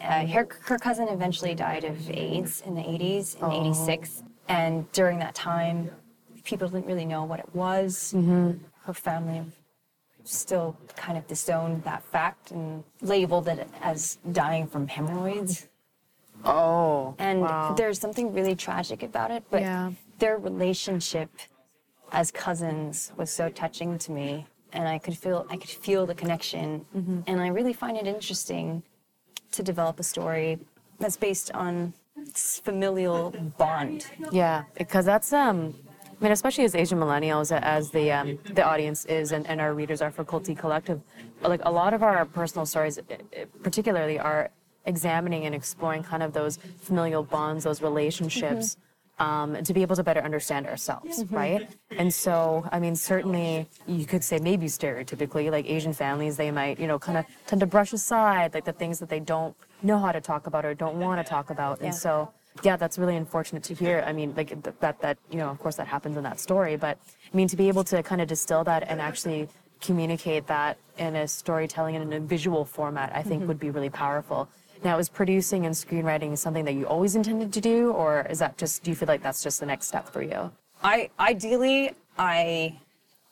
Uh, 0.01 0.25
her, 0.27 0.47
her 0.61 0.79
cousin 0.79 1.07
eventually 1.09 1.53
died 1.53 1.83
of 1.83 2.09
AIDS 2.09 2.61
in 2.65 2.75
the 2.75 2.81
80s, 2.81 3.35
in 3.43 3.51
86. 3.51 4.23
And 4.47 4.91
during 4.93 5.19
that 5.19 5.35
time, 5.35 5.89
people 6.43 6.67
didn't 6.69 6.85
really 6.87 7.05
know 7.05 7.23
what 7.25 7.39
it 7.39 7.49
was. 7.53 8.13
Her 8.85 8.93
family 8.93 9.43
still 10.23 10.77
kind 10.95 11.17
of 11.17 11.27
disowned 11.27 11.83
that 11.83 12.03
fact 12.03 12.51
and 12.51 12.83
labeled 13.01 13.47
it 13.47 13.67
as 13.81 14.17
dying 14.31 14.67
from 14.67 14.87
hemorrhoids. 14.87 15.67
Oh. 16.45 17.15
And 17.19 17.41
wow. 17.41 17.73
there's 17.77 17.99
something 17.99 18.33
really 18.33 18.55
tragic 18.55 19.03
about 19.03 19.31
it, 19.31 19.43
but 19.49 19.61
Yeah. 19.61 19.91
their 20.19 20.37
relationship 20.37 21.29
as 22.11 22.31
cousins 22.31 23.11
was 23.17 23.31
so 23.31 23.49
touching 23.49 23.97
to 23.99 24.11
me, 24.11 24.45
and 24.71 24.87
I 24.87 24.97
could 24.99 25.17
feel 25.17 25.45
I 25.49 25.57
could 25.57 25.69
feel 25.69 26.05
the 26.05 26.15
connection, 26.15 26.85
Mm-hmm. 26.95 27.21
and 27.27 27.41
I 27.41 27.47
really 27.47 27.73
find 27.73 27.97
it 27.97 28.07
interesting 28.07 28.83
to 29.51 29.63
develop 29.63 29.99
a 29.99 30.03
story 30.03 30.59
that's 30.99 31.17
based 31.17 31.51
on 31.53 31.93
familial 32.35 33.31
bond. 33.57 34.05
Yeah, 34.31 34.63
because 34.77 35.05
that's 35.05 35.33
um, 35.33 35.73
I 36.23 36.25
mean, 36.25 36.31
especially 36.31 36.63
as 36.63 36.73
Asian 36.73 36.99
millennials, 36.99 37.51
as 37.51 37.91
the 37.91 38.09
um, 38.13 38.39
the 38.53 38.63
audience 38.63 39.03
is 39.03 39.33
and, 39.33 39.45
and 39.45 39.59
our 39.59 39.73
readers 39.73 40.01
are 40.01 40.09
for 40.09 40.23
Culty 40.23 40.57
Collective, 40.57 41.01
like 41.41 41.59
a 41.65 41.69
lot 41.69 41.93
of 41.93 42.01
our 42.01 42.23
personal 42.23 42.65
stories, 42.65 42.97
eh, 42.97 43.17
eh, 43.33 43.45
particularly, 43.61 44.17
are 44.19 44.49
examining 44.85 45.45
and 45.45 45.53
exploring 45.53 46.01
kind 46.01 46.23
of 46.23 46.31
those 46.31 46.59
familial 46.79 47.23
bonds, 47.23 47.65
those 47.65 47.81
relationships. 47.81 48.77
Um, 49.19 49.63
to 49.63 49.73
be 49.75 49.83
able 49.83 49.95
to 49.95 50.03
better 50.03 50.21
understand 50.21 50.65
ourselves, 50.65 51.23
right? 51.29 51.69
And 51.99 52.11
so, 52.11 52.67
I 52.71 52.79
mean, 52.79 52.95
certainly 52.95 53.69
you 53.85 54.07
could 54.07 54.23
say 54.23 54.39
maybe 54.39 54.65
stereotypically, 54.65 55.51
like 55.51 55.69
Asian 55.69 55.93
families, 55.93 56.35
they 56.35 56.49
might, 56.49 56.79
you 56.79 56.87
know, 56.87 56.97
kind 56.97 57.19
of 57.19 57.25
tend 57.45 57.59
to 57.59 57.67
brush 57.67 57.93
aside 57.93 58.55
like 58.55 58.65
the 58.65 58.73
things 58.73 58.97
that 58.97 59.09
they 59.09 59.19
don't 59.19 59.55
know 59.83 59.99
how 59.99 60.11
to 60.11 60.19
talk 60.19 60.47
about 60.47 60.65
or 60.65 60.73
don't 60.73 60.99
want 60.99 61.23
to 61.23 61.29
talk 61.29 61.51
about. 61.51 61.77
And 61.77 61.93
Yeah. 61.93 62.05
so, 62.05 62.29
yeah, 62.61 62.77
that's 62.77 62.97
really 62.97 63.15
unfortunate 63.15 63.63
to 63.63 63.73
hear. 63.73 64.03
I 64.05 64.13
mean, 64.13 64.33
like 64.35 64.49
th- 64.49 64.75
that 64.79 64.99
that 65.01 65.17
you 65.31 65.37
know, 65.37 65.49
of 65.49 65.59
course, 65.59 65.75
that 65.77 65.87
happens 65.87 66.17
in 66.17 66.23
that 66.23 66.39
story. 66.39 66.75
But 66.75 66.97
I 67.31 67.35
mean, 67.35 67.47
to 67.47 67.55
be 67.55 67.67
able 67.67 67.83
to 67.85 68.03
kind 68.03 68.21
of 68.21 68.27
distill 68.27 68.63
that 68.65 68.83
and 68.87 69.01
actually 69.01 69.49
communicate 69.81 70.47
that 70.47 70.77
in 70.97 71.15
a 71.15 71.27
storytelling 71.27 71.95
and 71.95 72.13
in 72.13 72.23
a 72.23 72.25
visual 72.25 72.63
format, 72.63 73.11
I 73.13 73.21
think 73.21 73.39
mm-hmm. 73.39 73.47
would 73.47 73.59
be 73.59 73.69
really 73.69 73.89
powerful. 73.89 74.47
Now, 74.83 74.99
is 74.99 75.09
producing 75.09 75.65
and 75.65 75.73
screenwriting 75.73 76.37
something 76.37 76.65
that 76.65 76.73
you 76.73 76.85
always 76.85 77.15
intended 77.15 77.53
to 77.53 77.61
do, 77.61 77.91
or 77.91 78.27
is 78.29 78.39
that 78.39 78.57
just? 78.57 78.83
Do 78.83 78.91
you 78.91 78.95
feel 78.95 79.07
like 79.07 79.23
that's 79.23 79.41
just 79.41 79.59
the 79.59 79.65
next 79.65 79.87
step 79.87 80.07
for 80.09 80.21
you? 80.21 80.51
I 80.83 81.09
ideally 81.19 81.93
I 82.17 82.79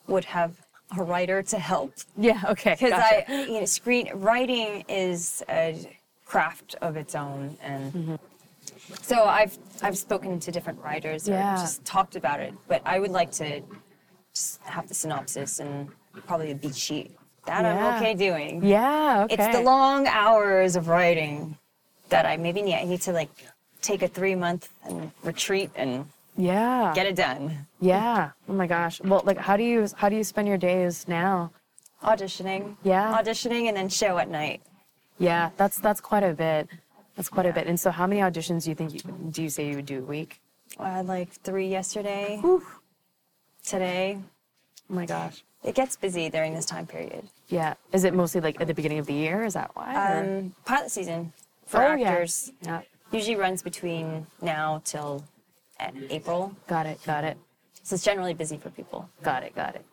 would 0.07 0.25
have 0.25 0.55
a 0.97 1.03
writer 1.03 1.41
to 1.41 1.59
help 1.59 1.93
Yeah. 2.17 2.41
Okay. 2.49 2.75
because 2.77 2.93
I, 2.93 3.25
you 3.29 3.59
know, 3.59 3.65
screen 3.65 4.09
writing 4.13 4.83
is 4.89 5.43
a 5.49 5.97
craft 6.25 6.75
of 6.81 6.97
its 6.97 7.15
own, 7.15 7.57
and 7.61 7.93
mm-hmm. 7.93 8.15
So 9.01 9.25
I've 9.25 9.57
I've 9.81 9.97
spoken 9.97 10.39
to 10.39 10.51
different 10.51 10.79
writers 10.81 11.27
or 11.27 11.33
Yeah. 11.33 11.55
just 11.55 11.83
talked 11.85 12.15
about 12.15 12.39
it. 12.39 12.53
But 12.67 12.81
I 12.85 12.99
would 12.99 13.11
like 13.11 13.31
to 13.33 13.61
just 14.33 14.61
have 14.63 14.87
the 14.87 14.93
synopsis 14.93 15.59
and 15.59 15.89
probably 16.27 16.51
a 16.51 16.55
beat 16.55 16.75
sheet 16.75 17.11
That 17.45 17.63
Yeah. 17.63 17.87
I'm 17.87 17.95
okay 18.01 18.13
doing. 18.13 18.63
Yeah. 18.63 19.23
Okay. 19.25 19.33
It's 19.35 19.55
the 19.57 19.63
long 19.63 20.05
hours 20.07 20.75
of 20.75 20.87
writing 20.87 21.57
that 22.09 22.25
I 22.25 22.37
maybe 22.37 22.61
need. 22.61 22.75
I 22.75 22.83
need 22.83 23.01
to 23.01 23.11
like 23.13 23.31
take 23.81 24.03
a 24.03 24.07
three 24.07 24.35
month 24.35 24.69
and 24.85 25.11
retreat 25.23 25.71
and 25.75 26.05
Yeah. 26.37 26.91
get 26.93 27.07
it 27.07 27.15
done. 27.15 27.65
Yeah. 27.79 28.31
Oh 28.47 28.53
my 28.53 28.67
gosh. 28.67 29.01
Well, 29.01 29.23
like, 29.25 29.37
how 29.37 29.57
do 29.57 29.63
you 29.63 29.87
how 29.95 30.07
do 30.09 30.15
you 30.15 30.23
spend 30.23 30.47
your 30.47 30.57
days 30.57 31.07
now? 31.07 31.51
Auditioning. 32.03 32.75
Yeah. 32.83 33.19
Auditioning 33.19 33.67
and 33.67 33.75
then 33.77 33.89
show 33.89 34.17
at 34.17 34.29
night. 34.29 34.61
Yeah, 35.19 35.49
that's 35.57 35.77
that's 35.77 36.01
quite 36.01 36.23
a 36.23 36.33
bit. 36.33 36.67
That's 37.21 37.29
quite 37.29 37.45
a 37.45 37.53
bit. 37.53 37.67
And 37.67 37.79
so, 37.79 37.91
how 37.91 38.07
many 38.07 38.19
auditions 38.19 38.63
do 38.63 38.71
you 38.71 38.75
think 38.75 38.95
you 38.95 38.99
do 39.29 39.43
you 39.43 39.49
say 39.51 39.69
you 39.69 39.75
would 39.75 39.85
do 39.85 39.99
a 39.99 40.01
week? 40.01 40.41
I 40.79 40.89
had 40.89 41.05
like 41.05 41.29
three 41.29 41.67
yesterday. 41.67 42.39
Whew. 42.41 42.65
Today. 43.63 44.17
Oh 44.89 44.93
my 44.95 45.05
gosh. 45.05 45.43
It 45.63 45.75
gets 45.75 45.95
busy 45.95 46.31
during 46.31 46.55
this 46.55 46.65
time 46.65 46.87
period. 46.87 47.29
Yeah. 47.47 47.75
Is 47.93 48.05
it 48.05 48.15
mostly 48.15 48.41
like 48.41 48.59
at 48.59 48.65
the 48.65 48.73
beginning 48.73 48.97
of 48.97 49.05
the 49.05 49.13
year? 49.13 49.43
Is 49.43 49.53
that 49.53 49.69
why? 49.75 49.93
Um, 49.93 50.55
pilot 50.65 50.89
season 50.89 51.31
for 51.67 51.83
oh 51.83 51.93
yeah. 51.93 52.09
actors 52.09 52.51
Yeah. 52.63 52.81
usually 53.11 53.35
runs 53.35 53.61
between 53.61 54.25
now 54.41 54.81
till 54.83 55.23
uh, 55.79 55.91
April. 56.09 56.55
Got 56.65 56.87
it. 56.87 56.99
Got 57.05 57.23
it. 57.23 57.37
So 57.83 57.93
it's 57.93 58.03
generally 58.03 58.33
busy 58.33 58.57
for 58.57 58.71
people. 58.71 59.07
Got 59.21 59.43
it. 59.43 59.53
Got 59.53 59.75
it. 59.75 59.85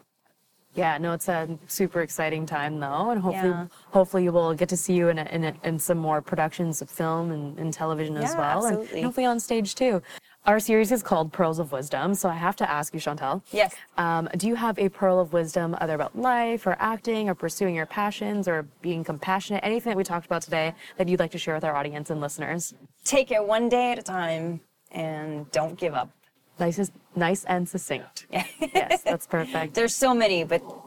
Yeah, 0.75 0.99
no, 0.99 1.13
it's 1.13 1.29
a 1.29 1.59
super 1.67 2.03
exciting 2.03 2.47
time 2.47 2.79
though, 2.79 3.11
and 3.11 3.21
hopefully, 3.21 3.49
Yeah. 3.51 3.67
hopefully 3.91 4.25
you 4.25 4.33
will 4.33 4.55
get 4.55 4.69
to 4.69 4.77
see 4.77 4.95
you 4.95 5.09
in 5.09 5.19
a, 5.19 5.25
in, 5.25 5.45
a, 5.45 5.55
in 5.65 5.79
some 5.79 5.99
more 5.99 6.21
productions 6.23 6.81
of 6.83 6.89
film 6.91 7.33
and, 7.33 7.59
and 7.59 7.73
television 7.73 8.17
as 8.17 8.37
well, 8.37 8.65
and- 8.65 8.77
absolutely. 8.77 8.99
and 9.01 9.05
hopefully 9.07 9.27
on 9.27 9.41
stage 9.41 9.75
too. 9.75 10.03
Our 10.47 10.61
series 10.61 10.93
is 10.93 11.03
called 11.03 11.33
Pearls 11.33 11.59
of 11.59 11.73
Wisdom, 11.73 12.15
so 12.15 12.29
I 12.29 12.35
have 12.35 12.57
to 12.57 12.71
ask 12.71 12.95
you, 12.95 13.01
Chantel. 13.01 13.43
Yes. 13.51 13.75
Um, 13.99 14.29
do 14.37 14.47
you 14.49 14.55
have 14.55 14.79
a 14.79 14.89
pearl 14.89 15.21
of 15.21 15.33
wisdom, 15.35 15.77
either 15.81 15.95
about 15.95 16.17
life 16.17 16.67
or 16.67 16.75
acting 16.79 17.29
or 17.29 17.35
pursuing 17.35 17.75
your 17.75 17.85
passions 17.85 18.49
or 18.49 18.63
being 18.81 19.05
compassionate? 19.05 19.63
Anything 19.65 19.91
that 19.91 19.97
we 19.97 20.05
talked 20.05 20.25
about 20.27 20.41
today 20.43 20.75
that 20.97 21.07
you'd 21.09 21.21
like 21.21 21.33
to 21.33 21.39
share 21.39 21.55
with 21.55 21.65
our 21.65 21.75
audience 21.77 22.09
and 22.09 22.21
listeners? 22.21 22.73
Take 23.05 23.31
it 23.31 23.45
one 23.45 23.69
day 23.69 23.93
at 23.93 23.99
a 23.99 24.03
time 24.03 24.61
and 24.91 25.51
don't 25.51 25.79
give 25.79 25.93
up. 25.93 26.11
Nice, 26.59 26.79
is- 26.79 26.93
nice 27.17 27.45
and 27.45 27.69
succinct. 27.69 28.27
yes, 28.31 29.03
that's 29.03 29.27
perfect. 29.39 29.75
There's 29.75 29.95
so 29.95 30.15
many, 30.15 30.45
but 30.45 30.63
I'll 30.63 30.83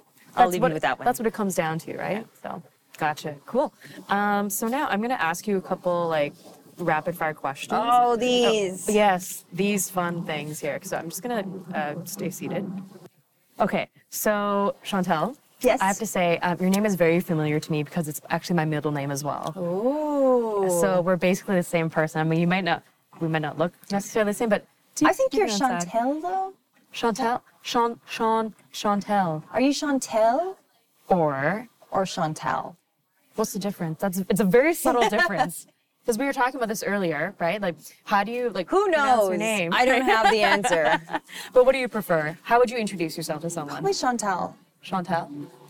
That's 0.45 0.51
leave 0.53 0.62
what, 0.62 0.69
you 0.69 0.73
with 0.75 0.84
that 0.84 0.99
one. 0.99 1.05
That's 1.05 1.19
what 1.19 1.27
it 1.27 1.34
comes 1.34 1.55
down 1.55 1.79
to, 1.79 1.97
right? 1.97 2.25
So, 2.41 2.62
gotcha. 2.97 3.36
Cool. 3.45 3.73
Um, 4.10 4.49
so 4.49 4.67
now 4.67 4.88
I'm 4.88 5.01
gonna 5.01 5.13
ask 5.15 5.47
you 5.47 5.57
a 5.57 5.62
couple 5.62 6.07
like 6.07 6.34
rapid 6.77 7.15
fire 7.17 7.34
questions. 7.34 7.71
oh, 7.73 8.15
these. 8.15 8.89
Yes, 8.89 9.45
these 9.53 9.89
fun 9.89 10.25
things 10.25 10.60
here. 10.60 10.79
So 10.84 10.97
I'm 10.97 11.10
just 11.10 11.21
gonna 11.21 11.45
uh, 11.73 11.95
stay 12.05 12.29
seated. 12.29 12.69
Okay, 13.60 13.88
so 14.10 14.75
Chantel. 14.84 15.36
Yes. 15.60 15.79
I 15.79 15.86
have 15.86 15.99
to 15.99 16.07
say, 16.07 16.39
um, 16.39 16.57
your 16.60 16.71
name 16.71 16.88
is 16.88 16.95
very 16.95 17.19
familiar 17.19 17.60
to 17.60 17.71
me 17.71 17.84
because 17.84 18.07
it's 18.07 18.19
actually 18.31 18.55
my 18.55 18.65
middle 18.65 18.91
name 18.91 19.12
as 19.12 19.23
well. 19.23 19.53
Ooh. 19.55 20.67
So 20.81 21.01
we're 21.01 21.17
basically 21.17 21.55
the 21.55 21.62
same 21.63 21.88
person. 21.88 22.19
I 22.19 22.23
mean, 22.23 22.39
you 22.39 22.47
might 22.47 22.63
not, 22.63 22.81
we 23.19 23.27
might 23.27 23.43
not 23.43 23.60
look 23.60 23.71
necessarily 23.91 24.31
the 24.31 24.34
same, 24.34 24.49
but 24.49 24.65
I 25.04 25.13
think 25.13 25.34
you 25.34 25.39
you're? 25.39 25.47
Chantel, 25.47 26.21
though. 26.21 26.54
Chantel, 26.93 27.41
Sean, 27.62 27.99
Sean, 28.06 28.54
Chantel, 28.73 29.43
Are 29.54 29.62
you 29.62 29.71
Chantel 29.71 30.56
or 31.08 31.67
or 31.89 32.06
Chantal? 32.06 32.75
What's 33.36 33.54
the 33.54 33.60
difference? 33.60 33.99
That's 33.99 34.19
it's 34.30 34.41
a 34.41 34.45
very 34.45 34.73
subtle 34.73 35.08
difference. 35.17 35.67
Because 36.04 36.17
we 36.17 36.25
were 36.25 36.34
talking 36.34 36.56
about 36.56 36.67
this 36.67 36.84
earlier, 36.84 37.36
right? 37.39 37.62
Like, 37.62 37.75
how 38.06 38.23
do 38.23 38.32
you 38.32 38.49
like 38.49 38.67
Who 38.69 38.84
pronounce 38.86 39.21
knows? 39.21 39.30
your 39.30 39.38
name? 39.38 39.71
I 39.73 39.86
don't 39.86 40.01
have 40.01 40.32
the 40.32 40.41
answer. 40.41 40.99
But 41.54 41.65
what 41.65 41.73
do 41.73 41.77
you 41.77 41.88
prefer? 41.88 42.38
How 42.43 42.58
would 42.60 42.69
you 42.71 42.77
introduce 42.77 43.15
yourself 43.15 43.41
to 43.43 43.49
someone? 43.49 43.75
Probably 43.75 43.93
Chantel. 43.93 44.56
Chantel. 44.84 45.30